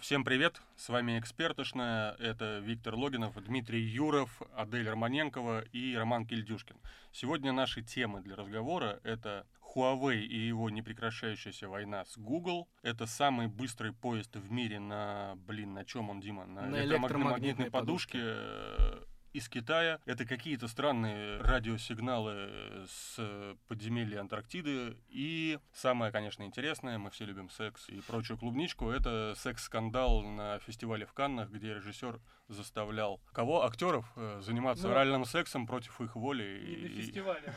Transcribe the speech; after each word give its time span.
Всем 0.00 0.24
привет, 0.24 0.62
с 0.76 0.90
вами 0.90 1.18
«Экспертошная», 1.18 2.12
это 2.20 2.60
Виктор 2.60 2.94
Логинов, 2.94 3.34
Дмитрий 3.42 3.80
Юров, 3.80 4.42
Адель 4.54 4.88
Романенкова 4.88 5.62
и 5.72 5.96
Роман 5.96 6.24
Кильдюшкин. 6.24 6.76
Сегодня 7.10 7.50
наши 7.52 7.82
темы 7.82 8.20
для 8.20 8.36
разговора— 8.36 9.00
это 9.02 9.44
Huawei 9.74 10.20
и 10.20 10.36
его 10.36 10.70
непрекращающаяся 10.70 11.68
война 11.68 12.04
с 12.04 12.16
Google. 12.16 12.68
Это 12.82 13.06
самый 13.06 13.48
быстрый 13.48 13.92
поезд 13.92 14.36
в 14.36 14.50
мире 14.52 14.78
на, 14.78 15.34
блин, 15.48 15.74
на 15.74 15.84
чем 15.84 16.10
он, 16.10 16.20
Дима? 16.20 16.46
На, 16.46 16.62
на 16.62 16.84
электромагнитной 16.84 17.70
подушке. 17.70 18.18
подушке 18.18 19.08
из 19.32 19.48
Китая. 19.48 19.98
Это 20.06 20.24
какие-то 20.24 20.68
странные 20.68 21.40
радиосигналы 21.40 22.86
с 22.88 23.56
подземелья 23.68 24.20
Антарктиды. 24.20 24.96
И 25.08 25.58
самое, 25.72 26.12
конечно, 26.12 26.42
интересное, 26.42 26.98
мы 26.98 27.10
все 27.10 27.24
любим 27.24 27.50
секс 27.50 27.88
и 27.88 28.00
прочую 28.00 28.38
клубничку, 28.38 28.90
это 28.90 29.34
секс-скандал 29.36 30.22
на 30.22 30.58
фестивале 30.60 31.06
в 31.06 31.12
Каннах, 31.12 31.50
где 31.50 31.74
режиссер 31.74 32.20
заставлял 32.48 33.20
кого? 33.32 33.64
Актеров 33.64 34.10
э, 34.16 34.40
заниматься 34.42 34.86
ну, 34.86 34.92
оральным 34.92 35.24
сексом 35.24 35.66
против 35.66 36.00
их 36.00 36.16
воли. 36.16 36.44
И, 36.44 36.86
и 36.86 37.02
фестивале, 37.02 37.52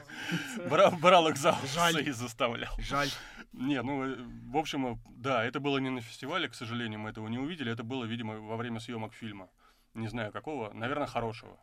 брал, 0.70 0.92
брал 0.92 1.28
их 1.30 1.38
за 1.38 1.56
Жаль. 1.74 2.08
и 2.08 2.12
заставлял. 2.12 2.74
Жаль. 2.78 3.10
Не, 3.54 3.82
ну, 3.82 4.04
э, 4.04 4.18
в 4.48 4.58
общем, 4.58 4.88
э, 4.88 4.98
да, 5.10 5.44
это 5.44 5.60
было 5.60 5.78
не 5.78 5.90
на 5.90 6.02
фестивале, 6.02 6.50
к 6.50 6.56
сожалению, 6.56 7.00
мы 7.00 7.10
этого 7.10 7.28
не 7.28 7.40
увидели. 7.40 7.72
Это 7.72 7.84
было, 7.84 8.06
видимо, 8.06 8.40
во 8.40 8.58
время 8.58 8.80
съемок 8.80 9.14
фильма. 9.14 9.50
Не 9.94 10.08
знаю 10.08 10.32
какого, 10.32 10.72
наверное, 10.74 11.08
хорошего. 11.08 11.60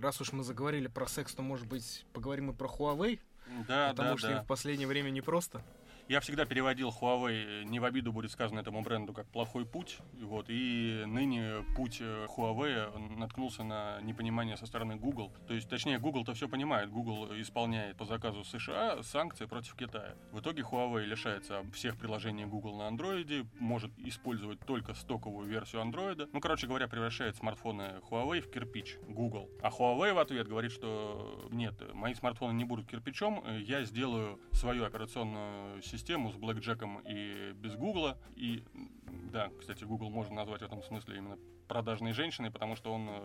Раз 0.00 0.20
уж 0.20 0.32
мы 0.32 0.42
заговорили 0.42 0.88
про 0.88 1.06
секс, 1.06 1.34
то, 1.34 1.42
может 1.42 1.66
быть, 1.66 2.06
поговорим 2.14 2.50
и 2.50 2.54
про 2.54 2.68
Huawei? 2.68 3.20
Да, 3.68 3.90
Потому 3.90 4.12
да, 4.12 4.16
что 4.16 4.28
да. 4.28 4.38
им 4.38 4.44
в 4.44 4.46
последнее 4.46 4.88
время 4.88 5.10
непросто. 5.10 5.62
Я 6.10 6.18
всегда 6.18 6.44
переводил 6.44 6.88
Huawei, 6.88 7.62
не 7.62 7.78
в 7.78 7.84
обиду 7.84 8.12
будет 8.12 8.32
сказано 8.32 8.58
этому 8.58 8.82
бренду, 8.82 9.12
как 9.12 9.28
плохой 9.28 9.64
путь. 9.64 9.98
Вот, 10.20 10.46
и 10.48 11.04
ныне 11.06 11.64
путь 11.76 11.98
э, 12.00 12.26
Huawei 12.36 13.16
наткнулся 13.16 13.62
на 13.62 14.00
непонимание 14.00 14.56
со 14.56 14.66
стороны 14.66 14.96
Google. 14.96 15.32
То 15.46 15.54
есть, 15.54 15.68
точнее, 15.68 16.00
Google-то 16.00 16.34
все 16.34 16.48
понимает. 16.48 16.90
Google 16.90 17.40
исполняет 17.40 17.96
по 17.96 18.06
заказу 18.06 18.42
США 18.42 19.04
санкции 19.04 19.46
против 19.46 19.76
Китая. 19.76 20.16
В 20.32 20.40
итоге 20.40 20.62
Huawei 20.62 21.04
лишается 21.04 21.62
всех 21.72 21.96
приложений 21.96 22.46
Google 22.46 22.76
на 22.78 22.88
Android, 22.88 23.46
может 23.60 23.96
использовать 24.00 24.58
только 24.66 24.94
стоковую 24.94 25.46
версию 25.46 25.82
Android. 25.82 26.28
Ну, 26.32 26.40
короче 26.40 26.66
говоря, 26.66 26.88
превращает 26.88 27.36
смартфоны 27.36 28.00
Huawei 28.10 28.40
в 28.40 28.50
кирпич 28.50 28.98
Google. 29.06 29.48
А 29.62 29.68
Huawei 29.68 30.12
в 30.12 30.18
ответ 30.18 30.48
говорит, 30.48 30.72
что 30.72 31.46
нет, 31.52 31.80
мои 31.94 32.14
смартфоны 32.14 32.52
не 32.52 32.64
будут 32.64 32.88
кирпичом, 32.88 33.44
я 33.60 33.84
сделаю 33.84 34.40
свою 34.50 34.84
операционную 34.84 35.80
систему 35.82 35.99
систему 36.00 36.32
с 36.32 36.36
блэкджеком 36.36 37.00
и 37.06 37.52
без 37.52 37.74
Гугла. 37.76 38.18
И 38.36 38.64
да, 39.32 39.50
кстати, 39.58 39.84
Google 39.84 40.10
можно 40.10 40.34
назвать 40.34 40.62
в 40.62 40.64
этом 40.64 40.82
смысле 40.82 41.18
именно 41.18 41.38
продажной 41.70 42.12
женщиной, 42.12 42.50
потому 42.50 42.74
что 42.74 42.92
он 42.92 43.08
э, 43.08 43.20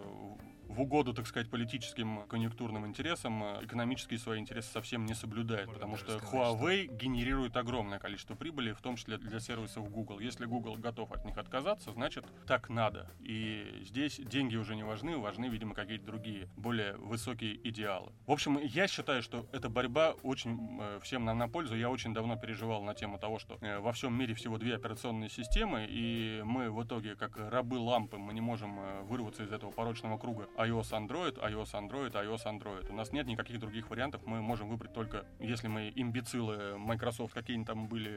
в 0.67 0.81
угоду, 0.81 1.15
так 1.15 1.25
сказать, 1.25 1.49
политическим 1.49 2.27
конъюнктурным 2.27 2.85
интересам 2.85 3.43
э, 3.43 3.65
экономические 3.65 4.19
свои 4.19 4.39
интересы 4.39 4.71
совсем 4.71 5.07
не 5.07 5.15
соблюдает, 5.15 5.65
Можно 5.65 5.79
потому 5.79 5.97
что 5.97 6.19
сказать, 6.19 6.31
Huawei 6.31 6.85
что... 6.85 6.95
генерирует 6.95 7.57
огромное 7.57 7.97
количество 7.97 8.35
прибыли, 8.35 8.73
в 8.73 8.81
том 8.81 8.97
числе 8.97 9.17
для 9.17 9.39
сервисов 9.39 9.89
Google. 9.89 10.19
Если 10.19 10.45
Google 10.45 10.75
готов 10.75 11.11
от 11.11 11.25
них 11.25 11.39
отказаться, 11.39 11.91
значит, 11.93 12.23
так 12.45 12.69
надо. 12.69 13.09
И 13.19 13.81
здесь 13.81 14.17
деньги 14.19 14.55
уже 14.57 14.75
не 14.75 14.83
важны, 14.83 15.17
важны, 15.17 15.47
видимо, 15.47 15.73
какие-то 15.73 16.05
другие, 16.05 16.47
более 16.55 16.93
высокие 16.97 17.55
идеалы. 17.67 18.11
В 18.27 18.31
общем, 18.31 18.59
я 18.59 18.87
считаю, 18.87 19.23
что 19.23 19.47
эта 19.53 19.69
борьба 19.69 20.11
очень 20.21 20.79
э, 20.79 20.99
всем 21.01 21.25
нам 21.25 21.39
на 21.39 21.47
пользу. 21.47 21.75
Я 21.75 21.89
очень 21.89 22.13
давно 22.13 22.37
переживал 22.37 22.83
на 22.83 22.93
тему 22.93 23.17
того, 23.17 23.39
что 23.39 23.57
во 23.79 23.91
всем 23.91 24.15
мире 24.15 24.35
всего 24.35 24.59
две 24.59 24.75
операционные 24.75 25.31
системы, 25.31 25.74
и 25.77 26.41
мы 26.43 26.71
в 26.71 26.83
итоге, 26.83 27.15
как 27.15 27.37
рабы 27.37 27.77
лампы, 27.77 28.17
мы 28.17 28.33
не 28.33 28.41
можем 28.41 29.05
вырваться 29.05 29.43
из 29.43 29.51
этого 29.51 29.71
порочного 29.71 30.17
круга 30.17 30.47
iOS, 30.57 30.91
Android, 30.91 31.39
iOS, 31.39 31.73
Android, 31.73 32.13
iOS, 32.13 32.45
Android. 32.45 32.89
У 32.89 32.95
нас 32.95 33.11
нет 33.11 33.27
никаких 33.27 33.59
других 33.59 33.89
вариантов, 33.89 34.21
мы 34.25 34.41
можем 34.41 34.69
выбрать 34.69 34.93
только, 34.93 35.25
если 35.39 35.67
мы 35.67 35.91
имбецилы 35.95 36.77
Microsoft, 36.77 37.33
какие-нибудь 37.33 37.67
там 37.67 37.87
были 37.87 38.11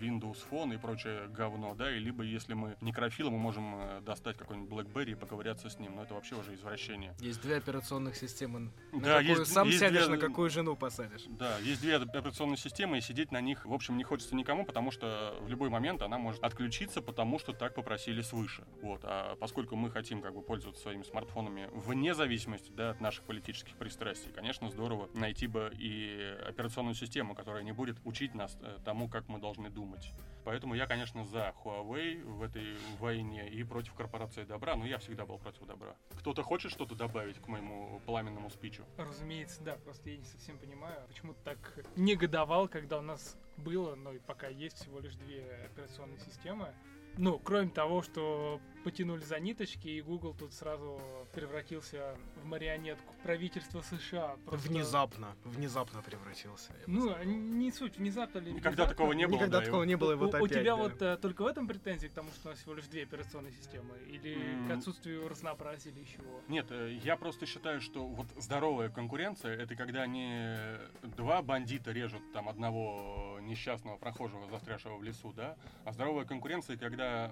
Windows 0.00 0.38
Phone 0.50 0.74
и 0.74 0.78
прочее 0.78 1.28
говно, 1.28 1.74
да, 1.74 1.94
и 1.94 1.98
либо 1.98 2.22
если 2.22 2.54
мы 2.54 2.76
некрофилы, 2.80 3.30
мы 3.30 3.38
можем 3.38 3.74
э, 3.76 4.00
достать 4.00 4.36
какой-нибудь 4.36 4.70
BlackBerry 4.70 5.12
и 5.12 5.14
поковыряться 5.14 5.70
с 5.70 5.78
ним, 5.78 5.96
но 5.96 6.02
это 6.02 6.14
вообще 6.14 6.34
уже 6.34 6.54
извращение. 6.54 7.14
Есть 7.20 7.40
две 7.42 7.56
операционных 7.56 8.16
системы. 8.16 8.72
На 8.92 9.00
да, 9.00 9.18
какую 9.18 9.38
есть, 9.38 9.52
сам 9.52 9.66
есть 9.66 9.78
сядешь, 9.78 10.06
две... 10.06 10.16
на 10.16 10.18
какую 10.18 10.50
жену 10.50 10.76
посадишь. 10.76 11.24
Да, 11.28 11.58
есть 11.58 11.80
две 11.80 11.96
операционные 11.96 12.56
системы, 12.56 12.98
и 12.98 13.00
сидеть 13.00 13.30
на 13.30 13.40
них, 13.40 13.64
в 13.64 13.72
общем, 13.72 13.96
не 13.96 14.04
хочется 14.04 14.34
никому, 14.34 14.64
потому 14.64 14.90
что 14.90 15.36
в 15.40 15.48
любой 15.48 15.68
момент 15.68 16.02
она 16.02 16.18
может 16.18 16.42
отключиться, 16.42 16.89
потому 16.98 17.38
что 17.38 17.52
так 17.52 17.74
попросили 17.74 18.22
свыше. 18.22 18.64
Вот, 18.82 19.02
а 19.04 19.36
поскольку 19.36 19.76
мы 19.76 19.90
хотим 19.90 20.20
как 20.20 20.34
бы 20.34 20.42
пользоваться 20.42 20.82
своими 20.82 21.02
смартфонами 21.02 21.68
вне 21.72 22.14
зависимости 22.14 22.72
да, 22.72 22.90
от 22.90 23.00
наших 23.00 23.24
политических 23.24 23.76
пристрастий. 23.76 24.32
Конечно, 24.32 24.70
здорово 24.70 25.08
найти 25.14 25.46
бы 25.46 25.70
и 25.78 26.36
операционную 26.48 26.94
систему, 26.94 27.34
которая 27.34 27.62
не 27.62 27.72
будет 27.72 27.98
учить 28.04 28.34
нас 28.34 28.58
э, 28.62 28.78
тому, 28.84 29.08
как 29.08 29.28
мы 29.28 29.38
должны 29.38 29.70
думать. 29.70 30.12
Поэтому 30.44 30.74
я, 30.74 30.86
конечно, 30.86 31.24
за 31.24 31.54
Huawei 31.62 32.24
в 32.24 32.42
этой 32.42 32.76
войне 32.98 33.48
и 33.48 33.62
против 33.62 33.94
корпорации 33.94 34.44
добра, 34.44 34.74
но 34.74 34.86
я 34.86 34.98
всегда 34.98 35.26
был 35.26 35.38
против 35.38 35.66
добра. 35.66 35.94
Кто-то 36.18 36.42
хочет 36.42 36.70
что-то 36.70 36.94
добавить 36.94 37.38
к 37.38 37.46
моему 37.46 38.00
пламенному 38.06 38.50
спичу? 38.50 38.84
Разумеется, 38.96 39.62
да, 39.62 39.76
просто 39.76 40.10
я 40.10 40.16
не 40.16 40.24
совсем 40.24 40.58
понимаю, 40.58 41.06
почему 41.08 41.34
так 41.44 41.58
негодовал, 41.96 42.68
когда 42.68 42.98
у 42.98 43.02
нас 43.02 43.36
было, 43.60 43.94
но 43.94 44.12
и 44.12 44.18
пока 44.18 44.48
есть 44.48 44.78
всего 44.78 45.00
лишь 45.00 45.14
две 45.14 45.44
операционные 45.66 46.18
системы. 46.20 46.74
Ну, 47.16 47.38
кроме 47.38 47.70
того, 47.70 48.02
что 48.02 48.60
потянули 48.84 49.20
за 49.20 49.38
ниточки, 49.40 49.88
и 49.88 50.00
Google 50.00 50.34
тут 50.34 50.54
сразу 50.54 51.00
превратился 51.34 52.16
в 52.42 52.46
марионетку 52.46 53.14
правительства 53.22 53.82
США. 53.82 54.36
Просто... 54.46 54.68
Внезапно, 54.68 55.36
внезапно 55.44 56.02
превратился. 56.02 56.72
Ну, 56.86 57.14
не 57.24 57.70
суть, 57.72 57.98
внезапно 57.98 58.38
ли 58.38 58.52
Никогда 58.52 58.86
такого 58.86 59.12
не 59.12 59.26
было. 59.26 59.36
Никогда 59.36 59.58
да, 59.58 59.64
такого 59.66 59.82
не 59.82 59.96
было, 59.96 60.12
и 60.12 60.14
вот 60.14 60.32
у, 60.32 60.36
опять. 60.36 60.42
У 60.42 60.48
тебя 60.48 60.76
да. 60.76 60.76
вот 60.76 61.02
а, 61.02 61.16
только 61.18 61.42
в 61.42 61.46
этом 61.46 61.68
претензии 61.68 62.06
к 62.06 62.12
тому, 62.12 62.30
что 62.30 62.48
у 62.48 62.50
нас 62.52 62.58
всего 62.58 62.74
лишь 62.74 62.86
две 62.86 63.02
операционные 63.02 63.52
системы? 63.52 63.98
Или 64.06 64.36
mm. 64.36 64.68
к 64.68 64.70
отсутствию 64.78 65.28
разнообразия 65.28 65.90
или 65.90 66.04
чего? 66.04 66.40
Нет, 66.48 66.66
э, 66.70 66.98
я 67.04 67.16
просто 67.16 67.44
считаю, 67.44 67.80
что 67.80 68.06
вот 68.06 68.28
здоровая 68.38 68.88
конкуренция, 68.88 69.56
это 69.56 69.76
когда 69.76 70.06
не 70.06 70.78
два 71.02 71.42
бандита 71.42 71.92
режут 71.92 72.22
там 72.32 72.48
одного 72.48 73.29
несчастного 73.40 73.96
прохожего, 73.96 74.46
застрявшего 74.48 74.96
в 74.96 75.02
лесу, 75.02 75.32
да, 75.32 75.56
а 75.84 75.92
здоровая 75.92 76.24
конкуренция, 76.24 76.76
когда 76.76 77.30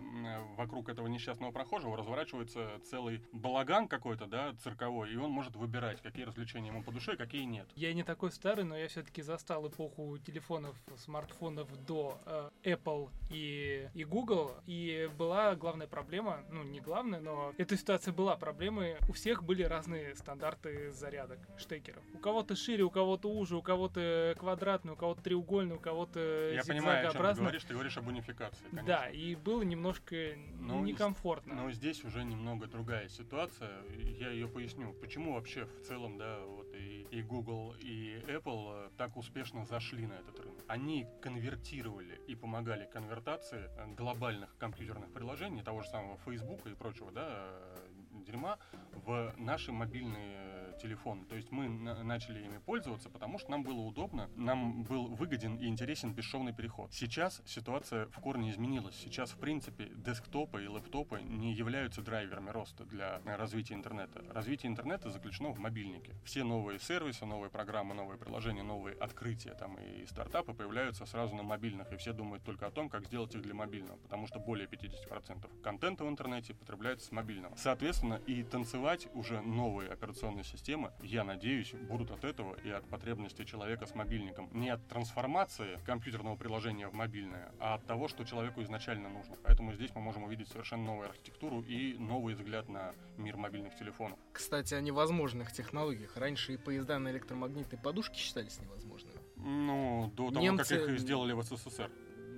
вокруг 0.57 0.89
этого 0.89 1.07
несчастного 1.07 1.53
прохожего 1.53 1.97
разворачивается 1.97 2.81
целый 2.85 3.23
балаган 3.33 3.89
какой-то, 3.89 4.27
да, 4.27 4.55
цирковой, 4.63 5.13
и 5.13 5.17
он 5.17 5.31
может 5.31 5.57
выбирать, 5.57 6.01
какие 6.03 6.25
развлечения 6.25 6.69
ему 6.69 6.83
по 6.83 6.93
душе, 6.93 7.17
какие 7.17 7.45
нет. 7.45 7.69
Я 7.75 7.93
не 7.95 8.03
такой 8.03 8.31
старый, 8.31 8.65
но 8.65 8.77
я 8.77 8.89
все-таки 8.89 9.23
застал 9.23 9.67
эпоху 9.69 10.19
телефонов, 10.19 10.77
смартфонов 10.97 11.69
до 11.87 12.19
э, 12.27 12.51
Apple 12.65 13.11
и, 13.31 13.89
и 13.95 14.05
Google, 14.05 14.53
и 14.67 15.11
была 15.17 15.55
главная 15.55 15.87
проблема, 15.87 16.45
ну 16.51 16.63
не 16.63 16.81
главная, 16.81 17.21
но 17.21 17.53
эта 17.59 17.77
ситуация 17.77 18.13
была 18.13 18.37
проблемой, 18.37 18.97
у 19.09 19.13
всех 19.13 19.43
были 19.43 19.63
разные 19.63 20.15
стандарты 20.15 20.93
зарядок, 20.93 21.39
штекеров. 21.59 22.03
У 22.15 22.19
кого-то 22.19 22.57
шире, 22.57 22.85
у 22.85 22.91
кого-то 22.91 23.31
уже, 23.31 23.57
у 23.57 23.63
кого-то 23.63 24.35
квадратный, 24.39 24.93
у 24.93 24.97
кого-то 24.97 25.23
треугольный, 25.23 25.77
у 25.77 25.81
кого-то 25.99 26.53
Я 26.55 26.65
понимаю, 26.65 27.09
о 27.09 27.13
чем 27.13 27.23
ты 27.23 27.41
говоришь, 27.41 27.65
ты 27.65 27.75
говоришь 27.75 27.97
об 27.99 28.09
унификации, 28.09 28.65
конечно. 28.71 28.87
Да, 28.87 29.09
и 29.09 29.35
было 29.35 29.63
немножко 29.63 30.15
ну, 30.61 30.85
некомфортно 30.85 31.19
комфортно. 31.19 31.55
Но 31.55 31.71
здесь 31.73 32.05
уже 32.05 32.25
немного 32.25 32.67
другая 32.67 33.09
ситуация. 33.09 33.83
Я 34.19 34.31
ее 34.31 34.49
поясню. 34.49 34.93
Почему 34.93 35.35
вообще 35.35 35.65
в 35.65 35.87
целом, 35.87 36.19
да, 36.19 36.41
вот 36.45 36.73
и, 36.75 37.07
и 37.11 37.23
Google, 37.23 37.75
и 37.81 38.23
Apple 38.27 38.87
э, 38.87 38.91
так 38.97 39.17
успешно 39.17 39.65
зашли 39.65 40.07
на 40.07 40.15
этот 40.15 40.39
рынок? 40.41 40.65
Они 40.69 41.07
конвертировали 41.21 42.21
и 42.27 42.35
помогали 42.35 42.87
конвертации 42.87 43.71
э, 43.77 43.95
глобальных 43.95 44.57
компьютерных 44.59 45.13
приложений, 45.13 45.63
того 45.63 45.83
же 45.83 45.89
самого 45.89 46.19
Facebook 46.19 46.67
и 46.67 46.75
прочего, 46.75 47.11
да, 47.11 47.27
э, 47.31 47.77
дерьма 48.25 48.59
в 49.05 49.35
наши 49.37 49.73
мобильные 49.73 50.77
телефон. 50.81 51.25
То 51.25 51.35
есть 51.35 51.51
мы 51.51 51.69
начали 51.69 52.45
ими 52.45 52.59
пользоваться, 52.59 53.11
потому 53.11 53.39
что 53.39 53.51
нам 53.51 53.65
было 53.65 53.81
удобно, 53.81 54.31
нам 54.37 54.85
был 54.85 55.09
выгоден 55.09 55.57
и 55.57 55.67
интересен 55.67 56.13
бесшовный 56.13 56.53
переход. 56.53 56.93
Сейчас 56.93 57.43
ситуация 57.47 58.07
в 58.07 58.21
корне 58.21 58.51
изменилась. 58.51 58.95
Сейчас, 58.95 59.31
в 59.33 59.39
принципе, 59.39 59.91
десктопы 59.97 60.65
и 60.65 60.69
лэптопы 60.69 61.21
не 61.21 61.53
являются 61.53 62.01
драйверами 62.01 62.51
роста 62.51 62.85
для 62.85 63.21
развития 63.25 63.75
интернета. 63.75 64.23
Развитие 64.33 64.71
интернета 64.71 65.11
заключено 65.11 65.51
в 65.51 65.59
мобильнике. 65.59 66.15
Все 66.25 66.45
новые 66.45 66.79
сервисы, 66.79 67.27
новые 67.27 67.51
программы, 67.51 67.95
новые 67.95 68.19
приложения, 68.19 68.63
новые 68.63 68.97
открытия 68.97 69.55
там 69.55 69.77
и 69.79 70.07
стартапы 70.07 70.55
появляются 70.55 71.07
сразу 71.07 71.35
на 71.35 71.43
мобильных, 71.43 71.93
и 71.93 71.97
все 71.97 72.13
думают 72.13 72.45
только 72.45 72.67
о 72.67 72.71
том, 72.71 72.89
как 72.89 73.05
сделать 73.07 73.35
их 73.35 73.43
для 73.43 73.55
мобильного, 73.55 73.97
потому 73.97 74.29
что 74.29 74.39
более 74.39 74.69
50% 74.69 75.61
контента 75.63 76.05
в 76.05 76.09
интернете 76.09 76.55
потребляется 76.55 77.09
с 77.09 77.11
мобильного. 77.11 77.57
Соответственно, 77.57 78.08
и 78.17 78.43
танцевать 78.43 79.09
уже 79.15 79.41
новые 79.41 79.91
операционные 79.91 80.45
системы 80.45 80.93
я 81.03 81.25
надеюсь, 81.25 81.73
будут 81.89 82.11
от 82.11 82.25
этого 82.25 82.55
и 82.65 82.71
от 82.71 82.85
потребности 82.89 83.45
человека 83.45 83.87
с 83.87 83.95
мобильником. 83.95 84.49
Не 84.53 84.71
от 84.71 84.87
трансформации 84.89 85.79
компьютерного 85.85 86.37
приложения 86.37 86.89
в 86.89 86.95
мобильное, 86.95 87.53
а 87.61 87.75
от 87.75 87.87
того, 87.87 88.09
что 88.09 88.25
человеку 88.25 88.63
изначально 88.63 89.09
нужно. 89.09 89.37
Поэтому 89.43 89.73
здесь 89.75 89.91
мы 89.95 90.01
можем 90.01 90.25
увидеть 90.25 90.49
совершенно 90.49 90.85
новую 90.85 91.09
архитектуру 91.09 91.63
и 91.63 91.95
новый 91.99 92.35
взгляд 92.35 92.69
на 92.69 92.95
мир 93.17 93.37
мобильных 93.37 93.77
телефонов. 93.77 94.19
Кстати, 94.33 94.75
о 94.75 94.81
невозможных 94.81 95.53
технологиях. 95.53 96.17
Раньше 96.17 96.55
и 96.55 96.57
поезда 96.57 96.99
на 96.99 97.11
электромагнитной 97.11 97.79
подушке 97.79 98.17
считались 98.19 98.61
невозможными. 98.61 99.19
Ну, 99.37 100.11
до 100.15 100.31
того, 100.31 100.45
Немцы- 100.45 100.79
как 100.81 100.89
их 100.91 100.99
сделали 100.99 101.33
в 101.33 101.43
СССР. 101.43 101.91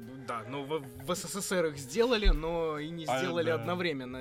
Ну 0.02 0.24
Да, 0.26 0.42
но 0.48 0.62
в, 0.64 0.80
в 1.04 1.14
СССР 1.14 1.66
их 1.66 1.78
сделали, 1.78 2.28
но 2.28 2.78
и 2.78 2.88
не 2.90 3.04
А, 3.06 3.18
сделали 3.18 3.46
да. 3.46 3.54
одновременно. 3.56 4.18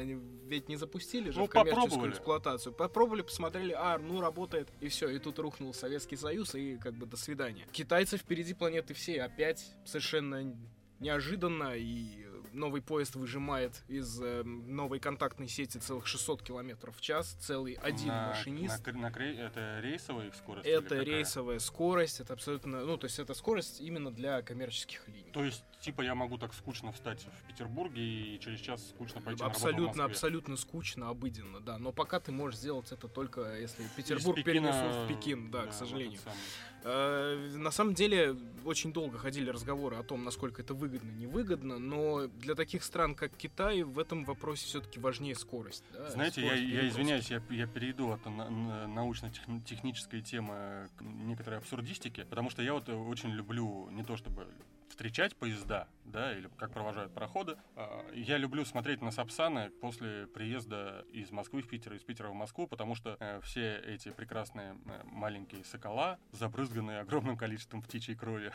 Ведь 0.49 0.67
не 0.67 0.77
запустили 0.77 1.29
же 1.29 1.39
Ну, 1.39 1.45
в 1.45 1.49
коммерческую 1.49 1.85
попробовали. 1.89 2.11
эксплуатацию. 2.11 2.73
Попробовали, 2.73 3.21
посмотрели, 3.21 3.71
а, 3.77 3.99
ну 3.99 4.19
работает, 4.19 4.67
и 4.81 4.87
все. 4.87 5.07
И 5.09 5.19
тут 5.19 5.37
рухнул 5.37 5.73
Советский 5.75 6.15
Союз, 6.17 6.55
и 6.55 6.77
как 6.77 6.95
бы 6.95 7.05
до 7.05 7.17
свидания. 7.17 7.67
Китайцы 7.71 8.17
впереди 8.17 8.55
планеты 8.55 8.95
всей. 8.95 9.21
Опять 9.21 9.75
совершенно 9.85 10.55
неожиданно, 10.99 11.75
и 11.77 12.25
новый 12.53 12.81
поезд 12.81 13.15
выжимает 13.15 13.83
из 13.87 14.21
э, 14.21 14.43
новой 14.43 14.99
контактной 14.99 15.47
сети 15.47 15.77
целых 15.77 16.07
600 16.07 16.43
километров 16.43 16.97
в 16.97 17.01
час. 17.01 17.37
Целый 17.39 17.73
один 17.73 18.07
на, 18.07 18.27
машинист. 18.29 18.85
на 18.87 18.93
на 18.93 19.07
это 19.07 19.79
рейсовая 19.81 20.27
их 20.27 20.35
скорость? 20.35 20.67
Это 20.67 21.01
рейсовая 21.01 21.59
скорость, 21.59 22.19
это 22.19 22.33
абсолютно, 22.33 22.85
ну, 22.85 22.97
то 22.97 23.05
есть 23.05 23.19
это 23.19 23.33
скорость 23.33 23.81
именно 23.81 24.11
для 24.11 24.41
коммерческих 24.41 25.07
линий. 25.07 25.31
То 25.31 25.43
есть, 25.43 25.63
типа, 25.81 26.01
я 26.01 26.15
могу 26.15 26.37
так 26.37 26.53
скучно 26.53 26.91
встать 26.91 27.21
в 27.21 27.47
Петербурге 27.47 28.01
и 28.01 28.39
через 28.39 28.59
час 28.59 28.89
скучно 28.89 29.21
пойти 29.21 29.41
на 29.41 29.49
работу 29.49 29.67
абсолютно, 29.67 30.05
абсолютно 30.05 30.57
скучно, 30.57 31.09
обыденно, 31.09 31.59
да. 31.59 31.77
Но 31.77 31.91
пока 31.91 32.19
ты 32.19 32.31
можешь 32.31 32.59
сделать 32.59 32.91
это 32.91 33.07
только 33.07 33.59
если 33.59 33.83
Петербург 33.95 34.43
перенесут 34.43 34.95
в 34.95 35.07
Пекин, 35.07 35.51
да, 35.51 35.63
в 35.63 35.69
к 35.69 35.73
сожалению. 35.73 36.19
Э, 36.83 37.49
На 37.57 37.71
самом 37.71 37.93
деле, 37.93 38.35
очень 38.65 38.93
долго 38.93 39.17
ходили 39.17 39.49
разговоры 39.49 39.97
о 39.97 40.03
том, 40.03 40.23
насколько 40.23 40.61
это 40.61 40.73
выгодно, 40.73 41.11
невыгодно, 41.11 41.77
но 41.79 42.27
для 42.27 42.55
таких 42.55 42.83
стран, 42.83 43.15
как 43.15 43.31
Китай, 43.37 43.83
в 43.83 43.99
этом 43.99 44.23
вопросе 44.25 44.65
все-таки 44.65 44.99
важнее 44.99 45.35
скорость. 45.35 45.83
да, 45.93 46.09
Знаете, 46.11 46.41
я, 46.41 46.47
скорость 46.47 46.63
я 46.63 46.69
переброски. 46.69 46.93
извиняюсь, 47.01 47.31
я, 47.31 47.41
я 47.49 47.67
перейду 47.67 48.11
от 48.11 48.25
на- 48.25 48.49
на- 48.49 48.87
научно-технической 48.87 50.21
темы 50.21 50.89
к 50.97 51.01
некоторой 51.01 51.59
абсурдистике, 51.59 52.25
потому 52.25 52.49
что 52.49 52.61
я 52.61 52.73
вот 52.73 52.87
очень 52.89 53.29
люблю 53.31 53.89
не 53.91 54.03
то 54.03 54.15
чтобы 54.17 54.47
встречать 54.89 55.36
поезда, 55.36 55.88
да, 56.06 56.36
или 56.36 56.50
как 56.57 56.71
провожают 56.71 57.13
пароходы. 57.13 57.56
а, 57.75 58.06
Я 58.13 58.38
люблю 58.38 58.65
смотреть 58.65 59.01
на 59.01 59.12
Сапсаны 59.12 59.69
после 59.81 60.27
приезда 60.27 61.06
из 61.12 61.31
Москвы 61.31 61.62
в 61.62 61.68
Питер, 61.68 61.94
из 61.94 62.03
Питера 62.03 62.30
в 62.30 62.33
Москву, 62.33 62.68
потому 62.68 62.95
что 62.95 63.15
э, 63.19 63.39
все 63.44 63.77
эти 63.77 64.09
прекрасные 64.09 64.77
э, 64.86 65.01
маленькие 65.06 65.63
сокола, 65.63 66.18
забрызганные 66.31 67.00
огромным 67.00 67.38
количеством 67.38 67.81
птичьей 67.81 68.15
крови. 68.18 68.51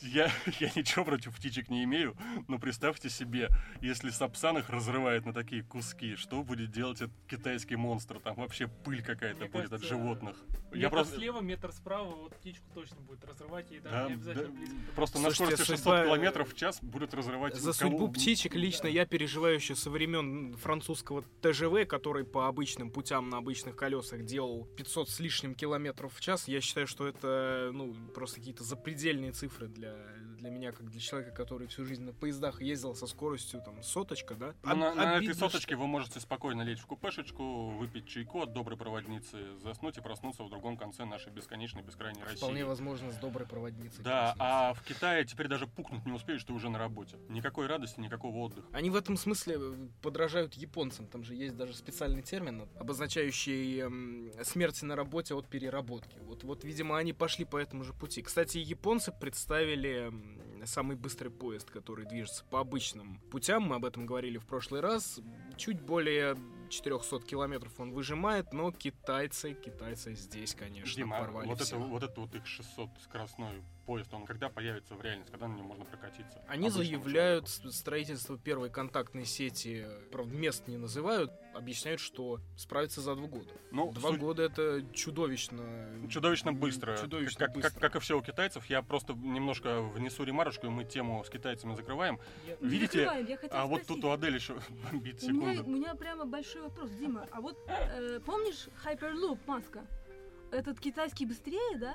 Я, 0.00 0.30
я 0.60 0.70
ничего 0.74 1.04
против 1.04 1.36
птичек 1.36 1.68
не 1.68 1.84
имею, 1.84 2.16
но 2.48 2.58
представьте 2.58 3.10
себе, 3.10 3.48
если 3.80 4.10
Сапсан 4.10 4.58
их 4.58 4.70
разрывает 4.70 5.26
на 5.26 5.32
такие 5.32 5.62
куски, 5.62 6.16
что 6.16 6.42
будет 6.42 6.70
делать 6.70 7.00
этот 7.00 7.16
китайский 7.28 7.76
монстр? 7.76 8.20
Там 8.20 8.36
вообще 8.36 8.68
пыль 8.68 9.02
какая-то 9.02 9.46
будет 9.46 9.72
от 9.72 9.82
животных. 9.82 10.36
Метр 10.66 10.76
Я 10.76 10.90
просто... 10.90 11.16
слева, 11.16 11.40
метр 11.40 11.72
справа, 11.72 12.14
вот 12.14 12.34
птичку 12.36 12.66
точно 12.74 13.00
будет 13.00 13.24
разрывать, 13.24 13.70
и 13.72 13.80
даже 13.80 13.96
Да, 13.96 14.06
не 14.08 14.14
обязательно 14.14 14.35
да. 14.36 14.50
Просто 14.94 15.18
на 15.18 15.30
скорости 15.30 15.58
600 15.58 15.78
судьба, 15.78 16.00
э, 16.00 16.04
километров 16.06 16.52
в 16.52 16.56
час 16.56 16.78
будет 16.82 17.12
разрывать... 17.12 17.54
За 17.54 17.72
кого- 17.78 17.90
судьбу 17.90 18.08
птичек 18.08 18.54
лично 18.54 18.86
я 18.86 19.04
переживаю 19.04 19.56
еще 19.56 19.74
со 19.74 19.90
времен 19.90 20.56
французского 20.56 21.24
ТЖВ, 21.42 21.86
который 21.86 22.24
по 22.24 22.48
обычным 22.48 22.90
путям 22.90 23.28
на 23.28 23.38
обычных 23.38 23.76
колесах 23.76 24.24
делал 24.24 24.64
500 24.76 25.10
с 25.10 25.20
лишним 25.20 25.54
километров 25.54 26.14
в 26.14 26.20
час. 26.20 26.48
Я 26.48 26.60
считаю, 26.60 26.86
что 26.86 27.06
это 27.06 27.70
ну 27.72 27.94
просто 28.14 28.36
какие-то 28.36 28.64
запредельные 28.64 29.32
цифры 29.32 29.68
для, 29.68 29.94
для 30.38 30.50
меня, 30.50 30.72
как 30.72 30.88
для 30.90 31.00
человека, 31.00 31.34
который 31.34 31.66
всю 31.68 31.84
жизнь 31.84 32.04
на 32.04 32.12
поездах 32.12 32.62
ездил 32.62 32.94
со 32.94 33.06
скоростью 33.06 33.60
там 33.62 33.82
соточка, 33.82 34.34
да? 34.34 34.54
Ну, 34.62 34.76
на, 34.76 34.94
на 34.94 35.16
этой 35.18 35.34
соточке 35.34 35.76
вы 35.76 35.86
можете 35.86 36.20
спокойно 36.20 36.62
лечь 36.62 36.80
в 36.80 36.86
купешечку, 36.86 37.68
выпить 37.70 38.06
чайку 38.06 38.42
от 38.42 38.52
доброй 38.52 38.78
проводницы, 38.78 39.58
заснуть 39.58 39.98
и 39.98 40.00
проснуться 40.00 40.42
в 40.42 40.50
другом 40.50 40.76
конце 40.76 41.04
нашей 41.04 41.32
бесконечной, 41.32 41.82
бескрайней 41.82 42.20
что 42.20 42.30
России. 42.30 42.38
Вполне 42.38 42.64
возможно 42.64 43.12
с 43.12 43.16
доброй 43.16 43.46
проводницей. 43.46 44.02
Да, 44.02 44.25
проснуться. 44.32 44.68
а 44.70 44.74
в 44.74 44.82
Китае 44.82 45.24
теперь 45.24 45.48
даже 45.48 45.66
пукнуть 45.66 46.04
не 46.06 46.12
успеешь, 46.12 46.44
ты 46.44 46.52
уже 46.52 46.68
на 46.68 46.78
работе. 46.78 47.16
Никакой 47.28 47.66
радости, 47.66 48.00
никакого 48.00 48.36
отдыха. 48.38 48.66
Они 48.72 48.90
в 48.90 48.96
этом 48.96 49.16
смысле 49.16 49.56
э, 49.58 49.88
подражают 50.02 50.54
японцам. 50.54 51.06
Там 51.06 51.24
же 51.24 51.34
есть 51.34 51.56
даже 51.56 51.74
специальный 51.74 52.22
термин, 52.22 52.68
обозначающий 52.78 53.80
эм, 53.80 54.32
смерти 54.44 54.84
на 54.84 54.96
работе 54.96 55.34
от 55.34 55.46
переработки. 55.48 56.18
Вот, 56.20 56.44
вот, 56.44 56.64
видимо, 56.64 56.98
они 56.98 57.12
пошли 57.12 57.44
по 57.44 57.56
этому 57.56 57.84
же 57.84 57.92
пути. 57.92 58.22
Кстати, 58.22 58.58
японцы 58.58 59.12
представили 59.12 60.08
м, 60.08 60.62
самый 60.66 60.96
быстрый 60.96 61.28
поезд, 61.28 61.70
который 61.70 62.06
движется 62.06 62.44
по 62.44 62.60
обычным 62.60 63.20
путям. 63.30 63.64
Мы 63.64 63.76
об 63.76 63.84
этом 63.84 64.06
говорили 64.06 64.38
в 64.38 64.46
прошлый 64.46 64.80
раз. 64.80 65.20
Чуть 65.56 65.80
более 65.80 66.36
400 66.68 67.20
километров 67.20 67.78
он 67.78 67.92
выжимает, 67.92 68.52
но 68.52 68.72
китайцы, 68.72 69.54
китайцы 69.54 70.14
здесь, 70.14 70.54
конечно, 70.54 70.94
Дима, 70.94 71.18
порвали 71.20 71.46
вот 71.46 71.56
это, 71.56 71.64
всех. 71.64 71.78
вот 71.78 72.02
это 72.02 72.20
вот 72.20 72.34
их 72.34 72.46
600 72.46 72.90
скоростной 73.02 73.62
поезд, 73.86 74.12
он 74.12 74.26
когда 74.26 74.48
появится 74.48 74.94
в 74.94 75.00
реальности, 75.02 75.30
когда 75.30 75.48
на 75.48 75.54
нем 75.56 75.66
можно 75.66 75.84
прокатиться? 75.84 76.42
Они 76.48 76.66
Обычному 76.68 76.84
заявляют 77.04 77.48
с- 77.48 77.70
строительство 77.72 78.36
первой 78.36 78.68
контактной 78.68 79.24
сети, 79.24 79.86
правда, 80.10 80.34
мест 80.34 80.66
не 80.66 80.76
называют, 80.76 81.30
объясняют, 81.54 82.00
что 82.00 82.40
справится 82.56 83.00
за 83.00 83.14
два 83.14 83.26
года. 83.28 83.44
человеку? 83.44 83.66
Ну, 83.70 83.92
Два 83.92 84.10
суть- 84.10 84.20
года 84.20 84.42
это 84.42 84.84
чудовищно. 84.92 86.08
Чудовищно 86.10 86.52
быстро. 86.52 86.96
Чудовищно 86.98 87.46
как, 87.46 87.54
быстро. 87.54 87.70
Как, 87.70 87.80
как 87.92 87.96
и 87.96 87.98
все 88.00 88.18
у 88.18 88.22
китайцев. 88.22 88.66
Я 88.66 88.82
просто 88.82 89.14
немножко 89.14 89.80
внесу 89.82 90.24
ремарочку, 90.24 90.66
и 90.66 90.70
мы 90.70 90.84
тему 90.84 91.22
с 91.24 91.30
китайцами 91.30 91.74
закрываем. 91.74 92.18
Я- 92.46 92.56
Не 92.60 92.68
Видите? 92.68 92.98
закрываем, 92.98 93.26
я 93.26 93.36
хотела 93.36 93.62
А 93.62 93.66
вот 93.66 93.82
спросить. 93.82 94.02
тут 94.02 94.04
у 94.10 94.12
Адель 94.12 94.34
еще 94.34 94.54
бомбит 94.90 95.22
у 95.22 95.30
меня, 95.30 95.54
секунду. 95.54 95.70
у 95.70 95.74
меня 95.74 95.94
прямо 95.94 96.24
большой 96.26 96.62
вопрос, 96.62 96.90
Дима. 96.90 97.26
А 97.30 97.40
вот 97.40 97.56
э, 97.68 98.20
помнишь 98.20 98.68
Hyperloop 98.84 99.38
Маска? 99.46 99.86
Этот 100.50 100.78
китайский 100.80 101.26
быстрее, 101.26 101.76
да? 101.78 101.94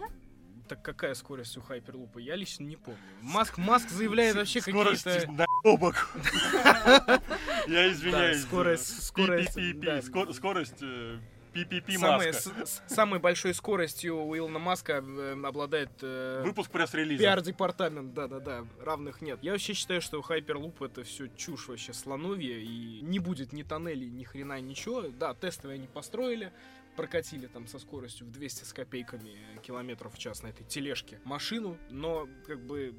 Так 0.71 0.81
какая 0.83 1.13
скорость 1.15 1.57
у 1.57 1.61
Хайперлупа? 1.61 2.19
Я 2.19 2.37
лично 2.37 2.63
не 2.63 2.77
помню. 2.77 2.97
Маск, 3.21 3.57
Маск 3.57 3.89
заявляет 3.89 4.37
вообще 4.37 4.61
Скорость 4.61 5.03
какие-то... 5.03 5.29
наебок. 5.65 6.15
Я 7.67 7.91
извиняюсь. 7.91 8.37
Скорость- 8.45 9.01
скорость, 9.03 10.33
Скорость 10.37 10.77
э, 10.81 11.17
пи-пи-пи 11.51 11.97
Самой, 11.97 12.27
маска. 12.27 12.41
с- 12.65 12.69
с- 12.69 12.81
самой 12.87 13.19
большой 13.19 13.53
скоростью 13.53 14.15
у 14.23 14.37
Илона 14.37 14.59
Маска 14.59 15.03
э, 15.05 15.41
обладает 15.43 15.89
э, 16.03 16.41
Выпуск 16.45 16.71
пресс-релиза. 16.71 17.21
пиар-департамент, 17.21 18.13
да-да-да, 18.13 18.65
равных 18.79 19.19
нет. 19.21 19.39
Я 19.41 19.51
вообще 19.51 19.73
считаю, 19.73 19.99
что 19.99 20.19
Hyperloop 20.21 20.85
это 20.85 21.03
все 21.03 21.27
чушь 21.35 21.67
вообще 21.67 21.91
слоновья, 21.91 22.57
и 22.57 23.01
не 23.01 23.19
будет 23.19 23.51
ни 23.51 23.63
тоннелей, 23.63 24.09
ни 24.09 24.23
хрена 24.23 24.61
ничего. 24.61 25.01
Да, 25.09 25.33
тестовые 25.33 25.75
они 25.79 25.87
построили, 25.87 26.53
прокатили 26.95 27.47
там 27.47 27.67
со 27.67 27.79
скоростью 27.79 28.27
в 28.27 28.31
200 28.31 28.63
с 28.63 28.73
копейками 28.73 29.37
километров 29.61 30.13
в 30.13 30.17
час 30.17 30.43
на 30.43 30.47
этой 30.47 30.65
тележке 30.65 31.19
машину, 31.23 31.77
но 31.89 32.27
как 32.45 32.59
бы 32.65 32.95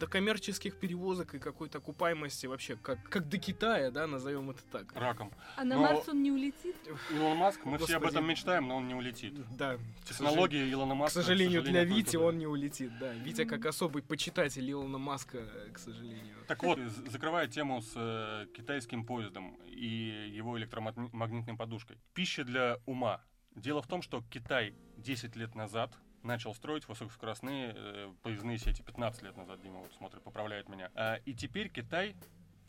до 0.00 0.06
коммерческих 0.06 0.76
перевозок 0.76 1.34
и 1.34 1.38
какой-то 1.38 1.78
окупаемости 1.78 2.46
вообще, 2.46 2.76
как, 2.76 3.02
как 3.08 3.28
до 3.28 3.38
Китая, 3.38 3.90
да, 3.90 4.06
назовем 4.06 4.50
это 4.50 4.62
так. 4.72 4.92
Раком. 4.96 5.30
А 5.56 5.64
на 5.64 5.76
Но- 5.76 5.82
Марс 5.82 6.08
он 6.08 6.22
не 6.22 6.32
улетит? 6.32 6.74
Илон 7.10 7.36
Маск, 7.36 7.60
мы 7.66 7.76
все 7.76 7.96
об 7.96 8.02
Господи. 8.02 8.16
этом 8.16 8.28
мечтаем, 8.28 8.66
но 8.66 8.76
он 8.76 8.88
не 8.88 8.94
улетит. 8.94 9.34
Да, 9.56 9.78
Технология 10.08 10.68
Илона 10.72 10.94
к 10.94 10.98
Маска, 10.98 11.20
сожалению, 11.20 11.62
для 11.62 11.84
Вити 11.84 12.16
он 12.16 12.38
не 12.38 12.46
улетит, 12.46 12.98
да. 12.98 13.12
Витя 13.12 13.44
как 13.44 13.66
особый 13.66 14.02
почитатель 14.02 14.68
Илона 14.70 14.96
Маска, 14.98 15.46
к 15.72 15.78
сожалению. 15.78 16.36
Так 16.48 16.62
вот, 16.62 16.78
закрывая 17.06 17.46
тему 17.46 17.82
с 17.82 17.92
э, 17.94 18.46
китайским 18.56 19.04
поездом 19.04 19.54
и 19.66 20.32
его 20.34 20.58
электромагнитной 20.58 21.56
подушкой. 21.56 21.98
Пища 22.14 22.42
для 22.44 22.78
ума. 22.86 23.22
Дело 23.54 23.82
в 23.82 23.86
том, 23.86 24.00
что 24.00 24.22
Китай 24.30 24.74
10 24.96 25.36
лет 25.36 25.54
назад 25.54 25.92
начал 26.22 26.54
строить 26.54 26.88
высокоскоростные 26.88 27.72
э, 27.74 28.12
поездные 28.22 28.58
сети. 28.58 28.82
15 28.82 29.22
лет 29.22 29.36
назад, 29.36 29.60
Дима 29.62 29.80
вот 29.80 29.92
смотрит, 29.94 30.22
поправляет 30.22 30.68
меня. 30.68 30.90
А, 30.94 31.16
и 31.24 31.34
теперь 31.34 31.68
Китай 31.68 32.14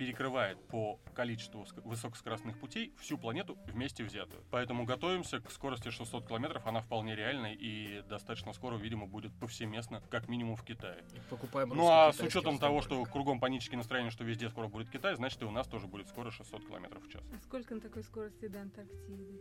перекрывает 0.01 0.57
по 0.69 0.99
количеству 1.13 1.61
ск- 1.61 1.79
высокоскоростных 1.87 2.57
путей 2.59 2.91
всю 2.97 3.19
планету 3.19 3.55
вместе 3.67 4.03
взятую. 4.03 4.43
Поэтому 4.49 4.83
готовимся 4.83 5.39
к 5.39 5.51
скорости 5.51 5.91
600 5.91 6.27
километров. 6.27 6.65
Она 6.65 6.81
вполне 6.81 7.15
реальная 7.15 7.53
и 7.53 8.01
достаточно 8.09 8.51
скоро, 8.53 8.77
видимо, 8.77 9.05
будет 9.05 9.31
повсеместно, 9.39 10.01
как 10.09 10.27
минимум 10.27 10.55
в 10.55 10.63
Китае. 10.63 11.03
Покупаем 11.29 11.69
Ну 11.69 11.87
а 11.87 12.11
с 12.11 12.19
учетом 12.19 12.57
того, 12.57 12.81
что 12.81 13.03
кругом 13.05 13.39
панические 13.39 13.77
настроения, 13.77 14.09
что 14.09 14.23
везде 14.23 14.49
скоро 14.49 14.69
будет 14.69 14.89
Китай, 14.89 15.13
значит 15.15 15.39
и 15.43 15.45
у 15.45 15.51
нас 15.51 15.67
тоже 15.67 15.85
будет 15.85 16.07
скоро 16.07 16.31
600 16.31 16.65
километров 16.65 17.03
в 17.03 17.07
час. 17.07 17.21
А 17.31 17.39
сколько 17.43 17.75
на 17.75 17.81
такой 17.81 18.01
скорости 18.01 18.47
до 18.47 18.61
Антарктиды? 18.61 19.39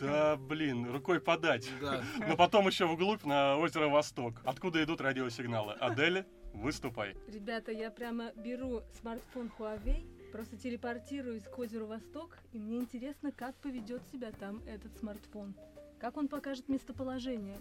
Да, 0.00 0.36
блин, 0.36 0.90
рукой 0.90 1.20
подать. 1.20 1.68
Да. 1.78 2.02
Но 2.26 2.36
потом 2.38 2.66
еще 2.66 2.86
вглубь 2.86 3.24
на 3.24 3.58
озеро 3.58 3.88
Восток, 3.88 4.40
откуда 4.46 4.82
идут 4.82 5.02
радиосигналы. 5.02 5.74
Адель, 5.74 6.24
выступай. 6.52 7.16
Ребята, 7.28 7.72
я 7.72 7.90
прямо 7.90 8.32
беру 8.32 8.82
смартфон 9.00 9.50
Huawei 9.58 10.06
просто 10.30 10.56
телепортируюсь 10.56 11.44
к 11.44 11.58
озеру 11.58 11.86
Восток, 11.86 12.38
и 12.52 12.58
мне 12.58 12.78
интересно, 12.78 13.32
как 13.32 13.56
поведет 13.56 14.02
себя 14.12 14.30
там 14.32 14.62
этот 14.66 14.96
смартфон. 14.98 15.54
Как 16.00 16.16
он 16.16 16.28
покажет 16.28 16.68
местоположение? 16.68 17.60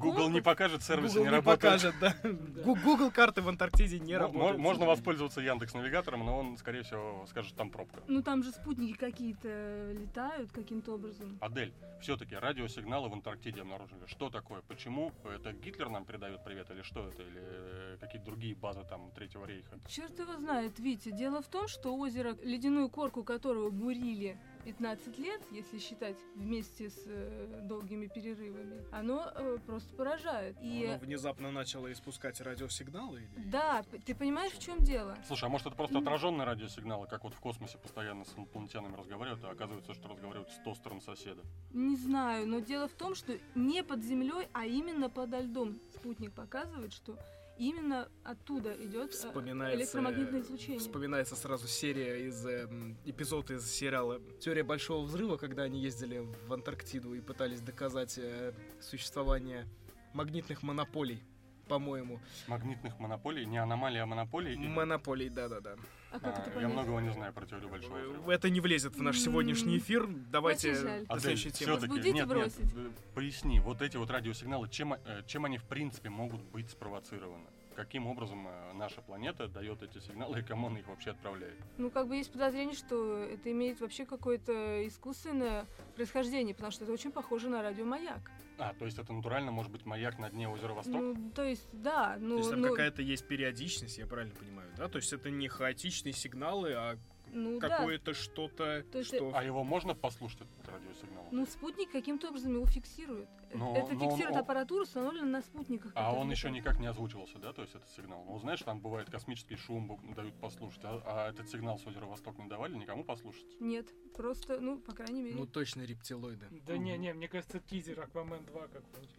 Google 0.00 0.30
не 0.30 0.40
покажет, 0.40 0.82
сервисы 0.82 1.18
Google 1.18 1.24
не 1.24 1.30
не 1.30 1.36
работают. 1.36 1.60
покажет, 1.60 1.94
да. 2.00 2.64
Google 2.64 3.10
карты 3.10 3.42
в 3.42 3.48
Антарктиде 3.48 3.98
не 3.98 4.16
работают. 4.16 4.58
Можно 4.58 4.86
воспользоваться 4.86 5.40
Яндекс 5.42 5.74
Навигатором, 5.74 6.24
но 6.24 6.38
он, 6.38 6.56
скорее 6.56 6.82
всего, 6.82 7.26
скажет, 7.28 7.54
там 7.54 7.70
пробка. 7.70 8.00
Ну 8.08 8.22
там 8.22 8.42
же 8.42 8.50
спутники 8.50 8.96
какие-то 8.96 9.92
летают 9.92 10.52
каким-то 10.52 10.94
образом. 10.94 11.36
Адель, 11.40 11.74
все-таки 12.00 12.34
радиосигналы 12.34 13.10
в 13.10 13.12
Антарктиде 13.12 13.60
обнаружили. 13.60 14.06
Что 14.06 14.30
такое? 14.30 14.62
Почему? 14.62 15.12
Это 15.24 15.52
Гитлер 15.52 15.90
нам 15.90 16.06
передает 16.06 16.42
привет 16.44 16.70
или 16.70 16.82
что 16.82 17.06
это? 17.08 17.22
Или 17.22 17.40
э, 17.42 17.96
какие-то 18.00 18.26
другие 18.26 18.54
базы 18.54 18.84
там 18.88 19.10
Третьего 19.14 19.44
рейха? 19.44 19.78
Черт 19.86 20.18
его 20.18 20.34
знает, 20.36 20.78
Витя. 20.78 21.10
Дело 21.10 21.42
в 21.42 21.48
том, 21.48 21.68
что 21.68 21.94
озеро, 21.96 22.36
ледяную 22.42 22.88
корку 22.88 23.22
которого 23.22 23.70
бурили 23.70 24.38
15 24.76 25.18
лет, 25.18 25.40
если 25.52 25.78
считать 25.78 26.16
вместе 26.34 26.90
с 26.90 27.04
э, 27.06 27.60
долгими 27.62 28.08
перерывами, 28.08 28.84
оно 28.90 29.30
э, 29.32 29.58
просто 29.64 29.94
поражает. 29.94 30.56
И 30.60 30.86
Оно 30.86 30.98
внезапно 30.98 31.52
начало 31.52 31.92
испускать 31.92 32.40
радиосигналы? 32.40 33.20
или- 33.20 33.48
да, 33.48 33.84
ты 34.04 34.12
понимаешь, 34.12 34.50
в 34.52 34.58
чем 34.58 34.78
дело? 34.78 35.16
Слушай, 35.28 35.44
а 35.44 35.48
может 35.50 35.68
это 35.68 35.76
просто 35.76 35.98
отраженные 35.98 36.44
радиосигналы, 36.44 37.06
как 37.06 37.22
вот 37.22 37.34
в 37.34 37.38
космосе 37.40 37.78
постоянно 37.78 38.24
с 38.24 38.36
инопланетянами 38.36 38.96
разговаривают, 38.96 39.44
а 39.44 39.50
оказывается, 39.50 39.94
что 39.94 40.08
разговаривают 40.08 40.50
с 40.50 40.58
тостером 40.64 41.00
соседа? 41.00 41.42
Не 41.72 41.94
знаю, 41.96 42.48
но 42.48 42.58
дело 42.58 42.88
в 42.88 42.92
том, 42.94 43.14
что 43.14 43.38
не 43.54 43.84
под 43.84 44.02
землей, 44.02 44.48
а 44.52 44.66
именно 44.66 45.08
подо 45.08 45.38
льдом 45.38 45.78
спутник 45.94 46.32
показывает, 46.32 46.92
что 46.92 47.16
именно 47.58 48.08
оттуда 48.24 48.74
идет 48.74 49.12
э, 49.12 49.74
электромагнитное 49.74 50.40
излучение. 50.40 50.78
Вспоминается 50.78 51.36
сразу 51.36 51.66
серия 51.68 52.26
из 52.26 52.44
э, 52.46 52.68
эпизод 53.04 53.50
из 53.50 53.66
сериала 53.70 54.20
Теория 54.40 54.62
большого 54.62 55.04
взрыва, 55.04 55.36
когда 55.36 55.62
они 55.62 55.80
ездили 55.80 56.26
в 56.46 56.52
Антарктиду 56.52 57.14
и 57.14 57.20
пытались 57.20 57.60
доказать 57.60 58.18
э, 58.18 58.52
существование 58.80 59.66
магнитных 60.12 60.62
монополий, 60.62 61.22
по-моему. 61.66 62.20
Магнитных 62.46 62.98
монополий, 62.98 63.44
не 63.44 63.58
аномалии, 63.58 63.98
а 63.98 64.06
монополий? 64.06 64.56
Монополий, 64.56 65.28
да-да-да. 65.28 65.76
А 66.12 66.20
как 66.20 66.56
А, 66.56 66.60
я 66.60 66.68
многого 66.68 67.00
не 67.00 67.12
знаю 67.12 67.32
про 67.32 67.46
теорию 67.46 67.68
большого 67.68 67.98
взрыва. 67.98 68.30
Это 68.30 68.48
не 68.48 68.60
влезет 68.60 68.96
в 68.96 69.02
наш 69.02 69.18
сегодняшний 69.18 69.78
эфир. 69.78 70.06
Давайте 70.30 71.04
до 71.06 71.20
следующей 71.20 71.50
темы. 71.50 71.78
все-таки, 71.78 72.00
нет, 72.00 72.14
нет, 72.14 72.28
бросить. 72.28 72.72
э, 72.74 72.90
поясни, 73.14 73.60
вот 73.60 73.82
эти 73.82 73.96
вот 73.96 74.10
радиосигналы, 74.10 74.68
чем, 74.68 74.94
э, 74.94 75.22
чем 75.26 75.44
они 75.44 75.58
в 75.58 75.64
принципе 75.64 76.08
могут 76.08 76.42
быть 76.42 76.70
спровоцированы? 76.70 77.46
Каким 77.76 78.06
образом 78.06 78.48
э, 78.48 78.72
наша 78.72 79.02
планета 79.02 79.48
дает 79.48 79.82
эти 79.82 79.98
сигналы 79.98 80.40
и 80.40 80.42
кому 80.42 80.68
она 80.68 80.80
их 80.80 80.88
вообще 80.88 81.10
отправляет? 81.10 81.58
Ну, 81.76 81.90
как 81.90 82.08
бы 82.08 82.16
есть 82.16 82.32
подозрение, 82.32 82.74
что 82.74 83.18
это 83.18 83.52
имеет 83.52 83.80
вообще 83.80 84.06
какое-то 84.06 84.86
искусственное 84.88 85.66
происхождение, 85.94 86.54
потому 86.54 86.72
что 86.72 86.84
это 86.84 86.92
очень 86.94 87.12
похоже 87.12 87.50
на 87.50 87.62
радиомаяк. 87.62 88.30
А, 88.58 88.72
то 88.72 88.86
есть 88.86 88.98
это 88.98 89.12
натурально 89.12 89.52
может 89.52 89.70
быть 89.70 89.84
маяк 89.84 90.18
на 90.18 90.30
дне 90.30 90.48
озера 90.48 90.72
Восток? 90.72 90.94
Ну, 90.94 91.30
то 91.34 91.44
есть, 91.44 91.68
да, 91.72 92.16
ну, 92.18 92.36
То 92.36 92.38
есть 92.38 92.50
там 92.50 92.60
ну, 92.62 92.68
какая-то 92.70 93.02
есть 93.02 93.28
периодичность, 93.28 93.98
я 93.98 94.06
правильно 94.06 94.34
понимаю, 94.34 94.70
да? 94.78 94.88
То 94.88 94.96
есть 94.96 95.12
это 95.12 95.28
не 95.28 95.48
хаотичные 95.48 96.14
сигналы, 96.14 96.72
а 96.72 96.96
ну 97.32 97.58
да. 97.60 97.68
какое-то 97.68 98.14
что-то, 98.14 98.82
То 98.90 98.98
есть 98.98 99.14
что... 99.14 99.32
А 99.34 99.42
его 99.42 99.64
можно 99.64 99.94
послушать, 99.94 100.40
этот 100.42 100.68
радиосигнал? 100.68 101.26
Ну, 101.30 101.46
спутник 101.46 101.90
каким-то 101.90 102.28
образом 102.28 102.54
его 102.54 102.66
фиксирует. 102.66 103.28
Но- 103.52 103.76
это 103.76 103.94
но 103.94 104.04
он- 104.04 104.10
фиксирует 104.10 104.36
он- 104.36 104.42
аппаратура, 104.42 104.82
установленная 104.82 105.40
на 105.40 105.42
спутниках. 105.42 105.92
А 105.94 106.12
он 106.14 106.30
еще 106.30 106.50
никак 106.50 106.78
не 106.78 106.86
озвучивался, 106.86 107.38
да, 107.38 107.52
то 107.52 107.62
есть 107.62 107.74
этот 107.74 107.88
сигнал? 107.90 108.24
Ну, 108.26 108.38
знаешь, 108.38 108.60
там 108.60 108.80
бывает 108.80 109.10
космический 109.10 109.56
шум, 109.56 110.00
дают 110.14 110.34
послушать, 110.40 110.84
а, 110.84 111.02
а 111.04 111.30
этот 111.30 111.48
сигнал 111.48 111.78
с 111.78 111.86
озера 111.86 112.06
Восток 112.06 112.38
не 112.38 112.48
давали 112.48 112.76
никому 112.76 113.04
послушать? 113.04 113.46
Нет, 113.60 113.88
просто, 114.14 114.60
ну, 114.60 114.78
по 114.78 114.92
крайней 114.92 115.22
мере. 115.22 115.36
Ну 115.36 115.46
точно 115.46 115.82
рептилоиды. 115.82 116.46
Да 116.66 116.76
не, 116.78 116.96
не, 116.98 117.12
мне 117.12 117.28
кажется, 117.28 117.60
тизер 117.60 118.00
Аквамен 118.00 118.44
2 118.46 118.68
как-нибудь. 118.68 119.10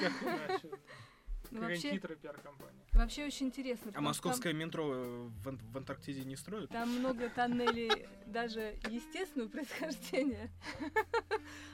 я 0.00 0.58
Ну, 1.52 1.60
вообще, 1.60 1.90
хитрая 1.92 2.16
пиар-компания. 2.16 2.80
вообще 2.92 3.26
очень 3.26 3.46
интересно. 3.46 3.92
А 3.94 4.00
московское 4.00 4.54
метро 4.54 4.94
э, 4.94 5.28
в, 5.44 5.72
в 5.72 5.76
Антарктиде 5.76 6.24
не 6.24 6.36
строят? 6.36 6.70
Там, 6.70 6.88
там 6.88 6.98
много 6.98 7.28
тоннелей 7.28 7.90
даже 8.26 8.78
естественного 8.88 9.48
происхождения. 9.48 10.50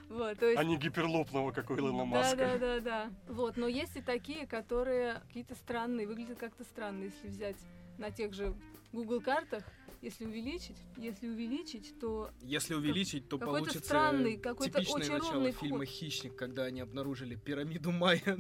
Вот, 0.09 0.39
то 0.39 0.47
есть... 0.47 0.59
А 0.59 0.65
не 0.65 0.79
гиперлопного, 0.79 1.53
как 1.53 1.69
у 1.69 1.77
Илона 1.77 1.99
Да, 1.99 2.05
Маска. 2.07 2.37
да, 2.37 2.59
да, 2.59 2.81
да. 2.81 3.11
Вот, 3.29 3.59
но 3.59 3.67
есть 3.69 3.95
и 3.95 4.01
такие, 4.01 4.47
которые 4.47 5.21
какие-то 5.27 5.55
странные, 5.55 6.07
выглядят 6.07 6.39
как-то 6.39 6.65
странно, 6.65 7.05
если 7.05 7.29
взять 7.29 7.59
на 7.99 8.11
тех 8.11 8.33
же 8.33 8.55
Google 8.93 9.21
картах, 9.21 9.65
если 10.01 10.25
увеличить, 10.25 10.79
если 10.97 11.29
увеличить, 11.29 11.99
то 12.01 12.31
Если 12.41 12.75
увеличить, 12.75 13.29
то 13.29 13.39
какой-то 13.39 13.59
получится 13.59 13.85
странный, 13.85 14.39
какой-то 14.39 14.79
очень 14.79 15.13
начало 15.13 15.33
ровный 15.35 15.53
фильма 15.53 15.85
вход. 15.85 15.89
«Хищник», 15.89 16.37
когда 16.37 16.65
они 16.65 16.81
обнаружили 16.81 17.35
пирамиду 17.35 17.91
Майя 17.91 18.39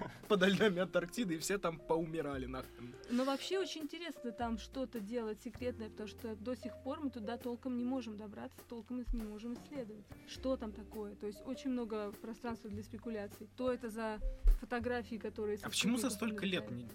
подо 0.28 0.46
льдами 0.46 0.80
Антарктиды, 0.80 1.34
и 1.34 1.38
все 1.38 1.58
там 1.58 1.78
поумирали 1.78 2.46
нахрен. 2.46 2.94
Но 3.10 3.24
вообще 3.24 3.58
очень 3.58 3.82
интересно 3.82 4.32
там 4.32 4.58
что-то 4.58 5.00
делать 5.00 5.40
секретное, 5.42 5.90
потому 5.90 6.08
что 6.08 6.34
до 6.36 6.54
сих 6.54 6.72
пор 6.82 7.00
мы 7.00 7.10
туда 7.10 7.36
толком 7.36 7.76
не 7.76 7.84
можем 7.84 8.16
добраться, 8.16 8.58
толком 8.68 9.04
не 9.12 9.22
можем 9.22 9.54
исследовать. 9.54 10.04
Что 10.28 10.56
там 10.56 10.72
такое? 10.72 11.14
То 11.16 11.26
есть 11.26 11.40
очень 11.46 11.70
много 11.70 12.12
пространства 12.12 12.70
для 12.70 12.82
спекуляций. 12.82 13.48
То 13.56 13.72
это 13.72 13.90
за 13.90 14.18
фотографии, 14.60 15.16
которые... 15.16 15.58
А 15.62 15.68
почему 15.68 15.96
за 15.96 16.10
столько 16.10 16.46
лет 16.46 16.70
не, 16.70 16.88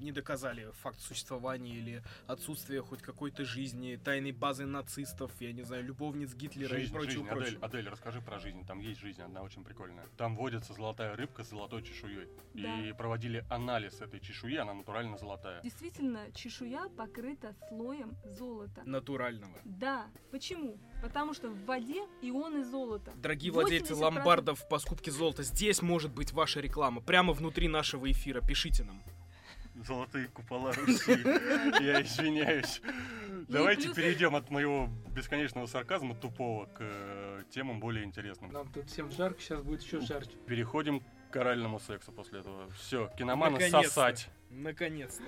не 0.00 0.12
доказали 0.12 0.70
факт 0.82 1.00
существования 1.00 1.74
или 1.74 2.02
отсутствия 2.26 2.82
хоть 2.82 3.02
какой-то 3.02 3.44
жизни, 3.44 3.98
тайной 4.02 4.32
базы 4.32 4.66
нацистов, 4.66 5.32
я 5.40 5.52
не 5.52 5.62
знаю, 5.62 5.84
любовниц 5.84 6.34
Гитлера 6.34 6.76
и 6.76 6.80
Жизнь, 6.80 6.92
прочего, 6.92 7.12
жизнь, 7.12 7.28
Адель, 7.28 7.42
прочего? 7.42 7.66
Адель, 7.66 7.88
расскажи 7.88 8.20
про 8.20 8.38
жизнь. 8.38 8.64
Там 8.66 8.80
есть 8.80 9.00
жизнь 9.00 9.22
одна 9.22 9.42
очень 9.42 9.64
прикольная. 9.64 10.06
Там 10.16 10.36
водится 10.36 10.72
золотая 10.72 11.16
рыбка 11.16 11.44
с 11.44 11.50
золотой 11.50 11.82
чешуей. 11.82 12.28
И 12.54 12.62
Да. 12.62 12.94
проводили 12.96 13.44
анализ 13.50 14.00
этой 14.00 14.20
чешуи, 14.20 14.56
она 14.56 14.74
натурально 14.74 15.16
золотая. 15.18 15.62
Действительно, 15.62 16.30
чешуя 16.32 16.88
покрыта 16.88 17.54
слоем 17.68 18.16
золота. 18.24 18.82
Натурального. 18.84 19.58
Да. 19.64 20.06
Почему? 20.30 20.78
Потому 21.02 21.34
что 21.34 21.48
в 21.48 21.64
воде 21.64 22.06
ионы 22.22 22.64
золота. 22.64 23.12
Дорогие 23.16 23.52
владельцы 23.52 23.92
80% 23.94 23.96
ломбардов 24.00 24.68
по 24.68 24.78
скупке 24.78 25.10
золота, 25.10 25.42
здесь 25.42 25.82
может 25.82 26.12
быть 26.12 26.32
ваша 26.32 26.60
реклама. 26.60 27.00
Прямо 27.00 27.32
внутри 27.32 27.68
нашего 27.68 28.10
эфира. 28.10 28.40
Пишите 28.40 28.84
нам. 28.84 29.02
Золотые 29.86 30.28
купола 30.28 30.72
Руси. 30.72 31.12
Я 31.82 32.02
извиняюсь. 32.02 32.82
Давайте 33.48 33.92
перейдем 33.92 34.36
от 34.36 34.50
моего 34.50 34.88
бесконечного 35.14 35.66
сарказма 35.66 36.14
тупого 36.14 36.66
к 36.66 36.78
э, 36.80 37.42
темам 37.50 37.80
более 37.80 38.04
интересным. 38.04 38.52
Нам 38.52 38.70
тут 38.72 38.88
всем 38.88 39.10
жарко, 39.10 39.40
сейчас 39.40 39.62
будет 39.62 39.82
еще 39.82 40.00
жарче. 40.00 40.30
Переходим 40.46 41.02
к 41.30 41.36
оральному 41.36 41.80
сексу 41.80 42.12
после 42.12 42.40
этого. 42.40 42.70
Все, 42.70 43.10
киноманы 43.16 43.60
сосать. 43.68 44.28
Наконец-то. 44.50 45.24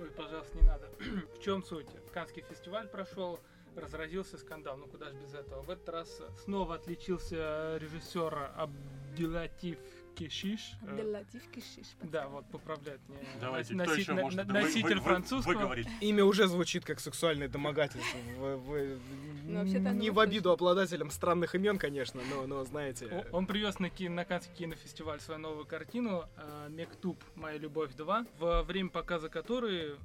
Ой, 0.00 0.10
пожалуйста, 0.10 0.56
не 0.58 0.66
надо. 0.66 0.88
в 1.38 1.42
чем 1.42 1.62
суть? 1.62 1.86
Канский 2.12 2.42
фестиваль 2.42 2.88
прошел, 2.88 3.38
разразился 3.76 4.38
скандал. 4.38 4.76
Ну 4.76 4.86
куда 4.86 5.10
же 5.10 5.16
без 5.16 5.34
этого? 5.34 5.62
В 5.62 5.70
этот 5.70 5.88
раз 5.88 6.22
снова 6.44 6.76
отличился 6.76 7.76
режиссер 7.78 8.50
Абдилатив 8.56 9.78
Кешиш. 10.14 10.72
Абделлатив 10.82 11.42
Кишиш. 11.50 11.86
Да, 12.02 12.28
вот 12.28 12.46
поправляет 12.50 13.00
мне 13.08 13.18
Давайте, 13.40 13.74
носи- 13.74 13.84
кто 13.84 13.94
еще 13.94 14.12
на- 14.14 14.22
может 14.22 14.46
на- 14.46 14.54
вы- 14.54 14.60
носитель 14.62 14.82
вы- 14.82 14.94
вы- 14.94 15.00
французского. 15.00 15.52
выговорить? 15.52 15.88
Имя 16.00 16.24
уже 16.24 16.46
звучит 16.46 16.84
как 16.84 17.00
сексуальное 17.00 17.48
домогательство. 17.48 18.18
В- 18.38 18.56
в- 18.56 18.98
Ну, 19.46 19.62
не 19.64 20.10
в 20.10 20.18
обиду 20.20 20.50
обладателям 20.52 21.10
странных 21.10 21.54
имен, 21.54 21.78
конечно, 21.78 22.20
но, 22.30 22.46
но 22.46 22.64
знаете... 22.64 23.06
О- 23.06 23.24
Он 23.36 23.46
привез 23.46 23.78
на, 23.78 23.90
ки- 23.90 24.08
на 24.08 24.24
Каннский 24.24 24.54
кинофестиваль 24.54 25.20
свою 25.20 25.40
новую 25.40 25.66
картину 25.66 26.24
э, 26.36 26.68
«Мектуб. 26.70 27.22
Моя 27.34 27.58
любовь 27.58 27.90
2», 27.96 28.26
во 28.38 28.62
время 28.62 28.88
показа 28.90 29.28
которой 29.28 29.96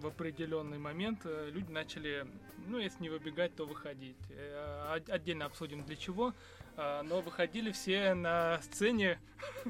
в 0.00 0.06
определенный 0.06 0.78
момент 0.78 1.20
э, 1.24 1.50
люди 1.52 1.70
начали, 1.70 2.26
ну, 2.66 2.78
если 2.78 3.02
не 3.02 3.08
выбегать, 3.10 3.54
то 3.54 3.66
выходить. 3.66 4.16
Э, 4.30 4.94
от- 4.96 5.10
Отдельно 5.10 5.44
обсудим 5.46 5.84
для 5.84 5.96
чего. 5.96 6.32
Э, 6.76 7.02
Но 7.02 7.20
выходили 7.20 7.70
все 7.72 8.14
на 8.14 8.60
сцене, 8.62 9.18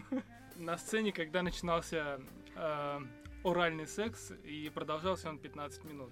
на 0.57 0.79
сцене, 0.79 1.13
когда 1.13 1.43
начинался 1.43 2.21
э, 2.57 3.01
оральный 3.45 3.87
секс, 3.87 4.33
и 4.45 4.71
продолжался 4.75 5.29
он 5.29 5.39
15 5.39 5.85
минут. 5.85 6.11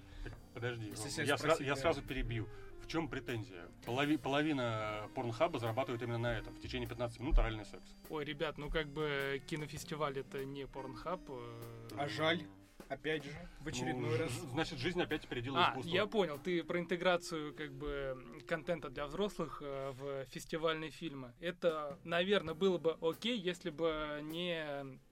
Подожди, 0.53 0.87
я, 1.17 1.35
сра- 1.35 1.75
сразу 1.75 2.01
перебью. 2.01 2.47
В 2.81 2.87
чем 2.91 3.07
претензия? 3.07 3.67
Полови- 3.85 4.17
половина 4.17 5.07
порнхаба 5.13 5.59
зарабатывает 5.59 6.01
именно 6.01 6.17
на 6.17 6.37
этом. 6.39 6.55
В 6.55 6.59
течение 6.59 6.89
15 6.89 7.19
минут 7.19 7.37
оральный 7.37 7.63
секс. 7.65 7.85
Ой, 8.09 8.25
ребят, 8.25 8.57
ну 8.57 8.69
как 8.71 8.87
бы 8.87 9.41
кинофестиваль 9.45 10.17
это 10.17 10.43
не 10.43 10.65
порнхаб. 10.65 11.21
э, 11.29 11.89
А 11.97 12.07
жаль. 12.07 12.41
Опять 12.89 13.23
же, 13.23 13.29
в 13.61 13.67
очередной 13.67 14.09
Ну, 14.09 14.17
раз. 14.17 14.31
Значит, 14.51 14.79
жизнь 14.79 14.99
опять 15.01 15.23
опередила 15.23 15.59
А, 15.59 15.69
искусство. 15.69 15.91
я 15.91 16.07
понял, 16.07 16.39
ты 16.39 16.63
про 16.63 16.79
интеграцию 16.79 17.53
как 17.53 17.71
бы 17.71 18.17
контента 18.47 18.89
для 18.89 19.05
взрослых 19.05 19.61
э, 19.63 19.91
в 19.91 20.25
фестивальные 20.25 20.89
фильмы. 20.89 21.31
Это, 21.39 21.99
наверное, 22.03 22.55
было 22.55 22.79
бы 22.79 22.97
окей, 23.01 23.37
если 23.37 23.69
бы 23.69 24.19
не 24.23 24.65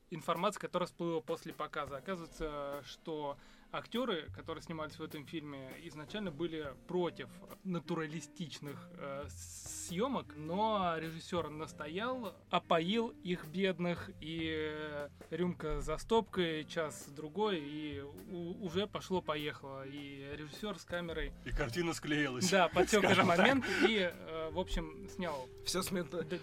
информация, 0.10 0.60
которая 0.60 0.88
всплыла 0.88 1.22
после 1.22 1.53
показа. 1.53 1.98
Оказывается, 1.98 2.81
что 2.84 3.38
актеры, 3.71 4.29
которые 4.36 4.62
снимались 4.63 4.97
в 4.97 5.03
этом 5.03 5.25
фильме, 5.25 5.69
изначально 5.83 6.31
были 6.31 6.74
против 6.88 7.29
натуралистичных 7.63 8.89
э, 8.97 9.25
съемок, 9.29 10.36
но 10.36 10.95
режиссер 10.97 11.50
настоял, 11.50 12.36
опоил 12.50 13.09
их 13.24 13.45
бедных, 13.47 14.09
и 14.21 14.51
э, 14.74 15.09
рюмка 15.31 15.81
за 15.81 15.97
стопкой, 15.97 16.65
час 16.65 17.07
другой, 17.09 17.59
и 17.59 18.01
у- 18.01 18.65
уже 18.65 18.88
пошло-поехало. 18.88 19.86
И 19.88 20.29
режиссер 20.38 20.77
с 20.79 20.83
камерой, 20.83 21.31
И 21.45 21.51
картина 21.51 21.93
склеилась. 21.93 22.50
да, 22.50 22.67
подсек 22.74 23.03
этот 23.03 23.25
момент 23.25 23.65
и, 23.88 24.12
э, 24.12 24.50
в 24.51 24.59
общем, 24.59 25.07
снял. 25.09 25.47
Все, 25.65 25.81
Д- 25.81 26.39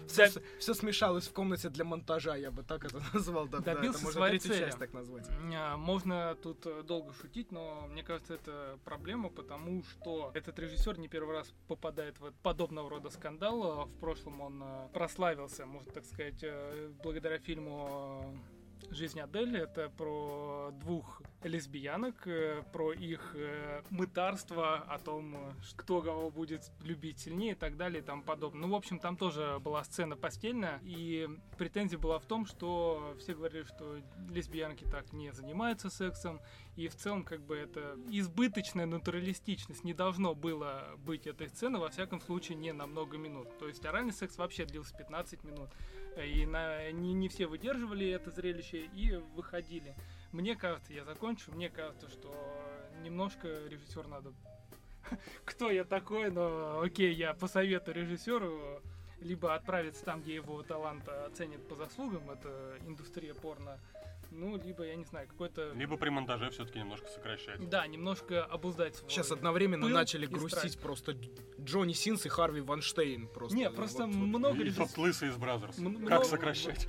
все, 0.59 0.73
смешалось 0.73 1.27
в 1.27 1.33
комнате 1.33 1.69
для 1.69 1.83
монтажа, 1.83 2.35
я 2.35 2.51
бы 2.51 2.63
так 2.63 2.85
это 2.85 3.01
назвал. 3.13 3.47
Да, 3.47 3.59
да, 3.59 3.75
Добился 3.75 3.97
это 3.99 4.05
можно 4.19 4.39
часть 4.39 4.77
так 4.79 4.93
назвать. 4.93 5.27
А, 5.53 5.77
Можно 5.77 6.35
тут 6.41 6.65
э, 6.65 6.83
долго 6.83 7.11
шутить, 7.15 7.51
но 7.51 7.87
мне 7.87 8.03
кажется, 8.03 8.35
это 8.35 8.79
проблема, 8.83 9.29
потому 9.29 9.83
что 9.83 10.31
этот 10.33 10.59
режиссер 10.59 10.97
не 10.99 11.07
первый 11.07 11.35
раз 11.35 11.53
попадает 11.67 12.19
в 12.19 12.31
подобного 12.43 12.89
рода 12.89 13.09
скандал. 13.09 13.63
А 13.63 13.85
В 13.85 13.99
прошлом 13.99 14.41
он 14.41 14.63
э, 14.63 14.89
прославился, 14.93 15.65
можно 15.65 15.91
так 15.91 16.05
сказать, 16.05 16.43
э, 16.43 16.91
благодаря 17.03 17.39
фильму 17.39 18.21
э, 18.23 18.54
«Жизнь 18.91 19.19
Адель». 19.19 19.57
Это 19.57 19.89
про 19.89 20.71
двух 20.79 21.21
лесбиянок, 21.43 22.27
э, 22.27 22.63
про 22.71 22.93
их 22.93 23.33
э, 23.35 23.83
мытарство, 23.89 24.77
о 24.77 24.99
том, 24.99 25.53
кто 25.75 26.01
кого 26.01 26.29
будет 26.29 26.71
любить 26.81 27.19
сильнее 27.19 27.51
и 27.51 27.55
так 27.55 27.77
далее 27.77 28.01
и 28.01 28.05
тому 28.05 28.23
подобное. 28.23 28.61
Ну, 28.61 28.69
в 28.69 28.75
общем, 28.75 28.99
там 28.99 29.17
тоже 29.17 29.59
была 29.59 29.83
сцена 29.83 30.15
постельная, 30.15 30.79
и 30.83 31.27
претензия 31.57 31.99
была 31.99 32.19
в 32.19 32.25
том, 32.25 32.45
что 32.45 33.15
все 33.19 33.35
говорили, 33.35 33.63
что 33.63 33.97
лесбиянки 34.29 34.85
так 34.85 35.13
не 35.13 35.31
занимаются 35.31 35.89
сексом, 35.89 36.41
и 36.75 36.87
в 36.87 36.95
целом 36.95 37.23
как 37.23 37.41
бы 37.41 37.55
это 37.55 37.97
избыточная 38.09 38.85
натуралистичность. 38.85 39.83
Не 39.83 39.93
должно 39.93 40.35
было 40.35 40.95
быть 40.97 41.27
этой 41.27 41.49
сцены, 41.49 41.79
во 41.79 41.89
всяком 41.89 42.19
случае, 42.21 42.57
не 42.57 42.73
на 42.73 42.85
много 42.85 43.17
минут. 43.17 43.57
То 43.57 43.67
есть 43.67 43.85
оральный 43.85 44.13
секс 44.13 44.37
вообще 44.37 44.65
длился 44.65 44.95
15 44.95 45.43
минут. 45.43 45.69
И 46.23 46.45
на, 46.45 46.91
не, 46.91 47.13
не 47.13 47.27
все 47.27 47.47
выдерживали 47.47 48.09
это 48.09 48.31
зрелище 48.31 48.85
и 48.93 49.15
выходили. 49.35 49.95
Мне 50.31 50.55
кажется, 50.55 50.93
я 50.93 51.03
закончу, 51.03 51.51
мне 51.51 51.69
кажется, 51.69 52.09
что 52.09 52.33
немножко 53.03 53.47
режиссер 53.67 54.07
надо... 54.07 54.33
Кто 55.45 55.69
я 55.69 55.83
такой, 55.83 56.31
но 56.31 56.81
окей, 56.81 57.13
я 57.13 57.33
посоветую 57.33 57.95
режиссеру 57.95 58.81
либо 59.19 59.55
отправиться 59.55 60.03
там, 60.03 60.21
где 60.21 60.35
его 60.35 60.61
талант 60.63 61.07
оценят 61.07 61.67
по 61.67 61.75
заслугам, 61.75 62.29
это 62.29 62.77
индустрия 62.85 63.33
порно, 63.33 63.79
ну, 64.31 64.57
либо, 64.57 64.83
я 64.85 64.95
не 64.95 65.03
знаю, 65.05 65.27
какой-то... 65.27 65.71
Либо 65.73 65.97
при 65.97 66.09
монтаже 66.09 66.49
все-таки 66.49 66.79
немножко 66.79 67.07
сокращать. 67.07 67.69
Да, 67.69 67.85
немножко 67.87 68.43
обуздать 68.45 68.95
свой... 68.95 69.09
Сейчас 69.09 69.31
одновременно 69.31 69.87
начали 69.87 70.25
грустить 70.25 70.79
просто 70.79 71.11
Дж- 71.13 71.63
Джонни 71.63 71.93
Синс 71.93 72.25
и 72.25 72.29
Харви 72.29 72.61
Вайнштейн. 72.61 73.27
Просто. 73.27 73.55
Не, 73.57 73.69
просто 73.69 74.05
Вот- 74.05 74.15
вот. 74.15 74.25
много 74.25 74.57
И 74.57 74.63
режиссеров... 74.65 74.89
тот 74.89 74.97
лысый 74.97 75.29
из 75.29 75.37
Brazzers. 75.37 75.77
М- 75.79 75.93
Как 75.93 76.01
много- 76.01 76.25
сокращать? 76.25 76.87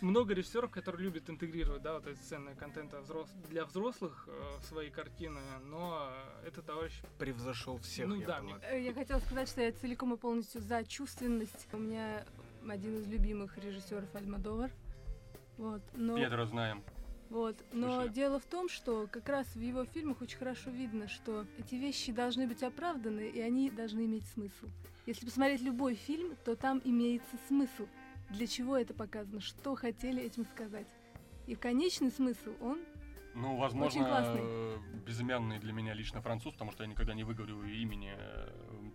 много 0.00 0.34
режиссеров, 0.34 0.70
которые 0.70 1.02
любят 1.04 1.28
интегрировать, 1.30 1.82
да, 1.82 1.94
вот 1.94 2.06
эти 2.06 2.18
сцены 2.18 2.54
контента 2.54 2.98
взрос- 2.98 3.28
для 3.48 3.64
взрослых 3.64 4.28
э, 4.28 4.58
в 4.60 4.64
свои 4.64 4.90
картины, 4.90 5.40
но 5.64 6.10
э, 6.42 6.48
этот 6.48 6.66
товарищ 6.66 6.92
Превзошел 7.18 7.78
всех, 7.78 8.08
Ну 8.08 8.16
я 8.16 8.26
да, 8.26 8.38
полагаю. 8.38 8.60
Э, 8.74 8.80
Я 8.82 8.92
хотела 8.94 9.18
сказать, 9.20 9.48
что 9.48 9.60
я 9.62 9.72
целиком 9.72 10.14
и 10.14 10.16
полностью 10.16 10.60
за 10.60 10.84
чувственность. 10.84 11.66
У 11.72 11.76
меня 11.78 12.24
один 12.68 12.96
из 12.96 13.06
любимых 13.08 13.58
режиссеров 13.58 14.14
Альмадовар. 14.14 14.70
Вот, 15.56 15.82
но, 15.94 16.16
Педро 16.16 16.46
знаем. 16.46 16.82
вот, 17.30 17.56
но 17.72 17.96
Слушай. 18.02 18.12
дело 18.12 18.40
в 18.40 18.44
том, 18.46 18.68
что 18.68 19.06
как 19.10 19.28
раз 19.28 19.46
в 19.54 19.60
его 19.60 19.84
фильмах 19.84 20.20
очень 20.20 20.38
хорошо 20.38 20.70
видно, 20.70 21.08
что 21.08 21.46
эти 21.58 21.76
вещи 21.76 22.12
должны 22.12 22.46
быть 22.46 22.62
оправданы, 22.62 23.28
и 23.28 23.40
они 23.40 23.70
должны 23.70 24.04
иметь 24.06 24.26
смысл. 24.28 24.66
Если 25.06 25.26
посмотреть 25.26 25.60
любой 25.60 25.94
фильм, 25.94 26.34
то 26.44 26.56
там 26.56 26.80
имеется 26.84 27.36
смысл. 27.48 27.86
Для 28.30 28.46
чего 28.46 28.76
это 28.76 28.94
показано, 28.94 29.40
что 29.40 29.74
хотели 29.74 30.22
этим 30.22 30.46
сказать. 30.46 30.88
И 31.46 31.54
конечный 31.54 32.10
смысл, 32.10 32.54
он 32.60 32.80
Ну, 33.34 33.56
возможно, 33.56 34.06
э, 34.38 34.76
безымянный 35.06 35.58
для 35.58 35.72
меня 35.72 35.92
лично 35.92 36.22
француз, 36.22 36.54
потому 36.54 36.72
что 36.72 36.84
я 36.84 36.88
никогда 36.88 37.14
не 37.14 37.24
выговорю 37.24 37.62
имени. 37.64 38.16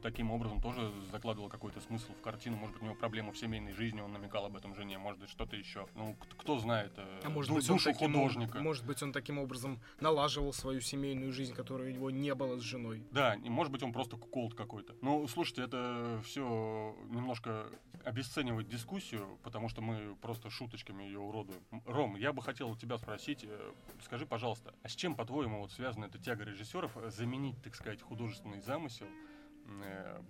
Таким 0.02 0.32
образом 0.32 0.62
тоже 0.62 0.92
закладывал 1.12 1.50
какой-то 1.50 1.82
смысл 1.82 2.14
в 2.14 2.22
картину. 2.22 2.56
Может 2.58 2.74
быть, 2.76 2.82
у 2.84 2.86
него 2.86 2.96
проблемы 2.96 3.32
в 3.34 3.38
семейной 3.38 3.74
жизни, 3.74 4.00
он 4.00 4.14
намекал 4.14 4.46
об 4.46 4.56
этом 4.56 4.74
жене, 4.76 4.98
может 4.98 5.20
быть, 5.20 5.30
что-то 5.30 5.56
еще. 5.56 5.88
Ну, 5.96 6.16
кто 6.38 6.58
знает 6.58 6.94
э, 6.98 7.22
А 7.26 7.30
может 7.30 7.50
ду- 7.50 7.56
быть, 7.56 7.70
он 7.70 7.76
душу 7.76 7.92
таким, 7.92 8.14
художника. 8.14 8.60
может 8.60 8.86
быть, 8.86 9.04
он 9.04 9.12
таким 9.12 9.40
образом 9.40 9.80
налаживал 10.00 10.54
свою 10.54 10.80
семейную 10.82 11.34
жизнь, 11.34 11.54
которой 11.54 11.92
у 11.92 11.94
него 11.94 12.12
не 12.12 12.34
было 12.34 12.58
с 12.58 12.62
женой. 12.62 13.04
Да, 13.12 13.36
и 13.36 13.50
может 13.50 13.72
быть 13.74 13.84
он 13.84 13.92
просто 13.92 14.16
куколд 14.16 14.54
какой-то. 14.54 14.96
Ну, 15.02 15.28
слушайте, 15.28 15.64
это 15.64 16.22
все 16.24 16.96
немножко 17.10 17.68
обесценивает 18.06 18.70
дискуссию, 18.70 19.38
потому 19.44 19.68
что 19.68 19.82
мы 19.82 20.16
просто 20.22 20.50
шуточками 20.50 21.04
ее 21.04 21.20
уродуем. 21.20 21.62
Ром, 21.86 22.16
я 22.16 22.32
бы 22.32 22.42
хотел 22.42 22.70
у 22.70 22.76
тебя 22.78 22.98
спросить, 22.98 23.44
э, 23.44 23.72
скажи, 24.06 24.26
пожалуйста, 24.26 24.74
а 24.84 24.88
с 24.88 24.96
чем, 24.96 25.16
по-твоему, 25.16 25.60
вот 25.60 25.72
связана 25.74 26.06
эта 26.06 26.18
тяга 26.18 26.46
режиссеров 26.46 26.96
э, 26.96 27.10
заменить, 27.10 27.62
так 27.62 27.76
сказать, 27.76 28.02
художественный 28.02 28.62
замысел 28.62 29.06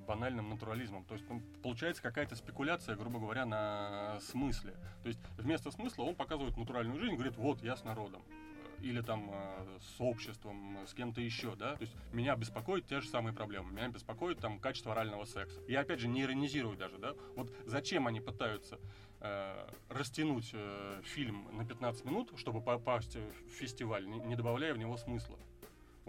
банальным 0.08 0.50
натурализмом. 0.50 1.06
То 1.06 1.16
есть 1.16 1.26
ну, 1.30 1.42
получается 1.62 2.02
какая-то 2.02 2.36
спекуляция, 2.36 2.96
грубо 2.96 3.20
говоря, 3.20 3.46
на 3.46 4.20
смысле. 4.22 4.74
То 5.04 5.08
есть 5.10 5.20
вместо 5.38 5.72
смысла 5.72 6.04
он 6.04 6.16
показывает 6.16 6.58
натуральную 6.58 7.00
жизнь, 7.00 7.16
говорит, 7.16 7.38
вот 7.38 7.62
я 7.62 7.76
с 7.76 7.84
народом. 7.84 8.22
Э, 8.28 8.50
Или 8.82 9.02
там 9.02 9.30
э, 9.32 9.78
с 9.82 10.02
обществом, 10.02 10.80
э, 10.80 10.88
с 10.88 10.94
кем-то 10.94 11.22
еще, 11.22 11.56
да. 11.56 11.76
То 11.76 11.82
есть 11.82 11.96
меня 12.14 12.36
беспокоят 12.36 12.86
те 12.86 13.02
же 13.02 13.08
самые 13.08 13.34
проблемы. 13.34 13.72
Меня 13.72 13.90
беспокоит 13.90 14.40
там 14.40 14.60
качество 14.60 14.94
орального 14.94 15.26
секса. 15.26 15.60
Я 15.68 15.82
опять 15.82 16.00
же 16.00 16.08
не 16.08 16.22
иронизирую 16.22 16.78
даже, 16.78 16.98
да. 16.98 17.14
Вот 17.36 17.52
зачем 17.66 18.08
они 18.08 18.22
пытаются 18.22 18.80
э, 19.20 19.70
растянуть 19.90 20.52
э, 20.54 21.02
фильм 21.04 21.48
на 21.56 21.66
15 21.66 22.06
минут, 22.06 22.32
чтобы 22.38 22.62
попасть 22.62 23.16
в 23.16 23.50
фестиваль, 23.50 24.08
не, 24.08 24.20
не 24.20 24.36
добавляя 24.36 24.74
в 24.74 24.78
него 24.78 24.98
смысла. 24.98 25.38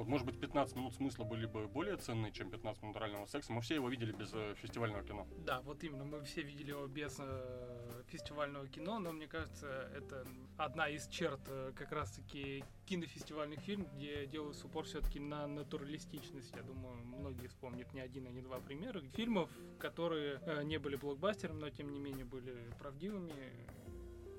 Вот, 0.00 0.08
может 0.08 0.26
быть, 0.26 0.40
15 0.40 0.76
минут 0.76 0.94
смысла 0.94 1.24
были 1.24 1.44
бы 1.44 1.68
более 1.68 1.98
ценны, 1.98 2.32
чем 2.32 2.50
15 2.50 2.82
минут 2.82 2.96
орального 2.96 3.26
секса. 3.26 3.52
Мы 3.52 3.60
все 3.60 3.74
его 3.74 3.90
видели 3.90 4.12
без 4.12 4.30
э, 4.32 4.54
фестивального 4.56 5.04
кино. 5.04 5.28
Да, 5.44 5.60
вот 5.60 5.84
именно, 5.84 6.04
мы 6.04 6.22
все 6.24 6.40
видели 6.40 6.70
его 6.70 6.86
без 6.86 7.18
э, 7.18 8.02
фестивального 8.06 8.66
кино, 8.66 8.98
но 8.98 9.12
мне 9.12 9.26
кажется, 9.26 9.66
это 9.94 10.26
одна 10.56 10.88
из 10.88 11.06
черт 11.08 11.42
э, 11.48 11.72
как 11.76 11.92
раз-таки 11.92 12.64
кинофестивальных 12.86 13.60
фильмов, 13.60 13.92
где 13.94 14.24
делают 14.24 14.56
упор 14.64 14.86
все-таки 14.86 15.20
на 15.20 15.46
натуралистичность. 15.46 16.56
Я 16.56 16.62
думаю, 16.62 16.96
многие 17.04 17.48
вспомнят 17.48 17.92
не 17.92 18.00
один, 18.00 18.26
а 18.26 18.30
не 18.30 18.40
два 18.40 18.58
примера 18.58 19.02
фильмов, 19.02 19.50
которые 19.78 20.40
э, 20.46 20.62
не 20.62 20.78
были 20.78 20.96
блокбастером, 20.96 21.58
но 21.58 21.68
тем 21.68 21.90
не 21.90 21.98
менее 21.98 22.24
были 22.24 22.56
правдивыми. 22.78 23.34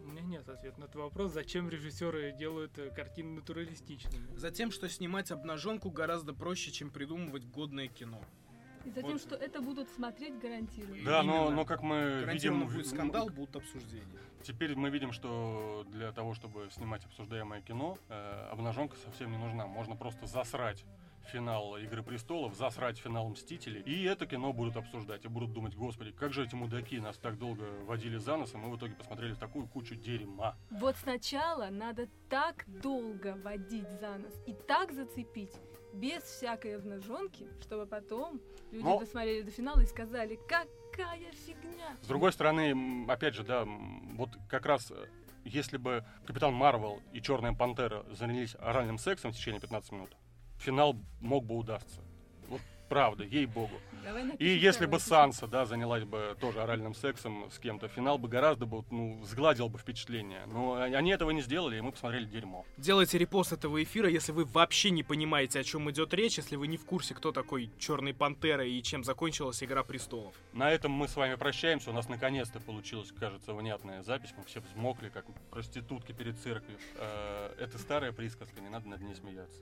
У 0.04 0.08
меня 0.10 0.22
нет 0.22 0.50
ответа 0.50 0.80
на 0.80 0.86
этот 0.86 0.96
вопрос, 0.96 1.32
зачем 1.32 1.70
режиссеры 1.70 2.32
делают 2.32 2.78
э, 2.78 2.90
картины 2.90 3.36
натуралистичными. 3.36 4.28
Затем, 4.36 4.72
что 4.72 4.90
снимать 4.90 5.32
обнаженку 5.32 5.90
гораздо 5.90 6.34
проще, 6.34 6.72
чем 6.72 6.90
придумывать 6.90 7.46
годное 7.46 7.88
кино. 7.88 8.22
и 8.84 8.90
затем, 8.90 9.12
Вот. 9.12 9.22
что 9.22 9.36
это 9.36 9.62
будут 9.62 9.90
смотреть 9.90 10.40
гарантированно. 10.40 11.04
Да, 11.06 11.24
но, 11.24 11.44
Именно. 11.44 11.56
но 11.58 11.66
как 11.66 11.84
мы 11.84 12.24
видим... 12.28 12.66
будет 12.68 12.88
скандал, 12.88 13.30
будут 13.30 13.56
обсуждения. 13.58 14.20
Теперь 14.44 14.76
мы 14.76 14.90
видим, 14.90 15.12
что 15.12 15.86
для 15.92 16.12
того, 16.12 16.34
чтобы 16.34 16.68
снимать 16.72 17.06
обсуждаемое 17.06 17.62
кино, 17.62 18.00
э, 18.10 18.50
обнаженка 18.52 18.96
совсем 19.06 19.32
не 19.32 19.38
нужна. 19.38 19.68
Можно 19.68 19.96
просто 19.96 20.26
засрать 20.26 20.84
финал 21.28 21.78
Игры 21.78 22.04
престолов, 22.04 22.56
засрать 22.56 22.98
финал 22.98 23.30
Мстителей, 23.30 23.82
и 23.82 24.04
это 24.04 24.26
кино 24.26 24.54
будут 24.54 24.78
обсуждать, 24.78 25.26
и 25.26 25.28
будут 25.28 25.54
думать, 25.54 25.76
господи, 25.76 26.12
как 26.12 26.34
же 26.34 26.44
эти 26.44 26.56
мудаки 26.56 27.00
нас 27.00 27.18
так 27.18 27.38
долго 27.38 27.64
водили 27.86 28.18
за 28.18 28.38
нос, 28.38 28.54
и 28.54 28.58
мы 28.58 28.70
в 28.70 28.78
итоге 28.78 28.96
посмотрели 28.96 29.34
такую 29.34 29.68
кучу 29.68 29.96
дерьма. 29.96 30.56
Вот 30.70 30.96
сначала 30.98 31.70
надо 31.70 32.08
так 32.30 32.66
долго 32.82 33.38
водить 33.44 33.90
за 34.00 34.18
нос 34.18 34.34
и 34.46 34.54
так 34.54 34.92
зацепить, 34.92 35.54
без 35.94 36.24
всякой 36.24 36.78
обнаженки, 36.78 37.48
чтобы 37.62 37.86
потом 37.86 38.40
люди 38.72 38.84
Но- 38.84 39.00
досмотрели 39.00 39.42
до 39.42 39.52
финала 39.52 39.82
и 39.82 39.86
сказали, 39.86 40.40
какая 40.48 41.32
фигня. 41.46 41.98
С 42.02 42.08
другой 42.08 42.32
стороны, 42.34 43.06
опять 43.08 43.36
же, 43.36 43.44
да, 43.44 43.66
вот 43.66 44.30
как 44.50 44.66
раз 44.66 44.92
э, 44.92 45.08
если 45.44 45.78
бы 45.78 46.06
Капитан 46.26 46.54
Марвел 46.54 47.02
и 47.14 47.22
Черная 47.22 47.54
Пантера 47.54 48.06
занялись 48.12 48.56
оральным 48.60 48.98
сексом 48.98 49.32
в 49.32 49.36
течение 49.36 49.60
15 49.60 49.92
минут, 49.92 50.16
финал 50.62 50.96
мог 51.20 51.46
бы 51.46 51.56
удастся. 51.56 52.02
Вот 52.48 52.62
правда, 52.90 53.24
ей-богу. 53.24 53.76
И 54.40 54.48
если 54.48 54.88
бы 54.88 55.00
Санса, 55.00 55.48
да, 55.48 55.66
занялась 55.66 56.04
бы 56.04 56.36
тоже 56.40 56.62
оральным 56.62 56.96
сексом 56.96 57.50
с 57.52 57.60
кем-то, 57.60 57.88
финал 57.88 58.18
бы 58.18 58.28
гораздо 58.28 58.66
бы, 58.66 58.84
ну, 58.90 59.24
сгладил 59.24 59.70
бы 59.70 59.78
впечатление. 59.78 60.42
Но 60.48 60.74
они 60.74 61.12
этого 61.12 61.30
не 61.32 61.42
сделали, 61.42 61.78
и 61.78 61.82
мы 61.82 61.92
посмотрели 61.92 62.26
дерьмо. 62.26 62.66
Делайте 62.78 63.18
репост 63.20 63.54
этого 63.54 63.82
эфира, 63.82 64.10
если 64.10 64.32
вы 64.32 64.46
вообще 64.46 64.90
не 64.90 65.04
понимаете, 65.04 65.60
о 65.60 65.64
чем 65.64 65.90
идет 65.92 66.14
речь, 66.14 66.38
если 66.38 66.56
вы 66.56 66.68
не 66.68 66.78
в 66.78 66.86
курсе, 66.86 67.14
кто 67.14 67.32
такой 67.32 67.72
Черный 67.78 68.14
Пантера 68.14 68.66
и 68.66 68.82
чем 68.82 69.04
закончилась 69.04 69.64
Игра 69.64 69.84
престолов. 69.84 70.34
На 70.54 70.72
этом 70.72 70.92
мы 70.92 71.08
с 71.08 71.16
вами 71.16 71.36
прощаемся. 71.36 71.92
У 71.92 71.94
нас 71.94 72.10
наконец-то 72.10 72.60
получилась, 72.60 73.12
кажется, 73.12 73.54
внятная 73.54 74.02
запись. 74.02 74.34
Мы 74.36 74.44
все 74.46 74.62
взмокли, 74.62 75.10
как 75.10 75.26
проститутки 75.52 76.12
перед 76.12 76.40
церковью. 76.40 76.80
Э, 76.96 77.54
Это 77.60 77.78
старая 77.78 78.12
присказка, 78.12 78.60
не 78.62 78.70
надо 78.70 78.90
над 78.90 79.02
ней 79.02 79.16
смеяться. 79.16 79.62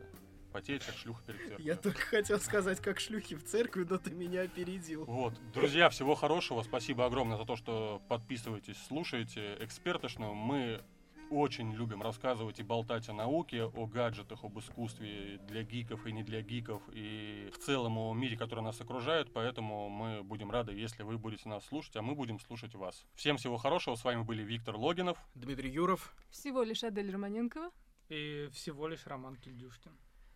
Потеть, 0.50 0.84
как 0.86 0.96
шлюха 0.96 1.24
перед 1.24 1.40
церковью. 1.40 1.66
Я 1.66 1.76
только 1.76 2.02
хотел 2.02 2.40
сказать, 2.40 2.80
как 2.80 3.00
шлюхи 3.00 3.36
в 3.36 3.44
церкви, 3.44 3.86
но 3.90 3.98
ты 3.98 4.12
меня 4.12 4.42
опередил. 4.42 5.06
Вот. 5.06 5.34
Друзья, 5.54 5.90
всего 5.90 6.16
хорошего. 6.16 6.62
Спасибо 6.64 7.06
огромное 7.06 7.38
за 7.38 7.46
то, 7.46 7.56
что 7.56 8.02
подписываетесь, 8.08 8.78
слушаете 8.88 9.58
экспертошную. 9.60 10.34
Мы 10.34 10.82
очень 11.30 11.72
любим 11.74 12.02
рассказывать 12.02 12.60
и 12.60 12.64
болтать 12.64 13.08
о 13.10 13.14
науке, 13.14 13.64
о 13.64 13.86
гаджетах, 13.86 14.44
об 14.44 14.58
искусстве 14.60 15.40
для 15.48 15.64
гиков 15.64 16.06
и 16.08 16.12
не 16.12 16.24
для 16.24 16.42
гиков, 16.42 16.82
и 16.92 17.50
в 17.54 17.60
целом 17.60 17.98
о 17.98 18.14
мире, 18.14 18.36
который 18.38 18.64
нас 18.64 18.82
окружает, 18.82 19.32
поэтому 19.32 19.90
мы 19.90 20.24
будем 20.24 20.52
рады, 20.52 20.74
если 20.74 21.04
вы 21.04 21.18
будете 21.18 21.48
нас 21.48 21.66
слушать, 21.66 21.96
а 21.98 22.02
мы 22.02 22.16
будем 22.16 22.40
слушать 22.40 22.74
вас. 22.74 23.06
Всем 23.14 23.38
всего 23.38 23.58
хорошего, 23.58 23.96
с 23.96 24.04
вами 24.04 24.24
были 24.24 24.42
Виктор 24.44 24.76
Логинов. 24.76 25.18
Дмитрий 25.36 25.70
Юров. 25.70 26.16
Всего 26.30 26.64
лишь 26.64 26.84
Адель 26.84 27.12
Романенкова. 27.12 27.70
И 28.10 28.50
всего 28.52 28.88
лишь 28.88 29.06
Роман 29.06 29.36
Кильдюшкин. 29.36 29.92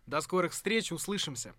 До 0.06 0.20
скорых 0.20 0.52
встреч, 0.52 0.92
услышимся! 0.92 1.54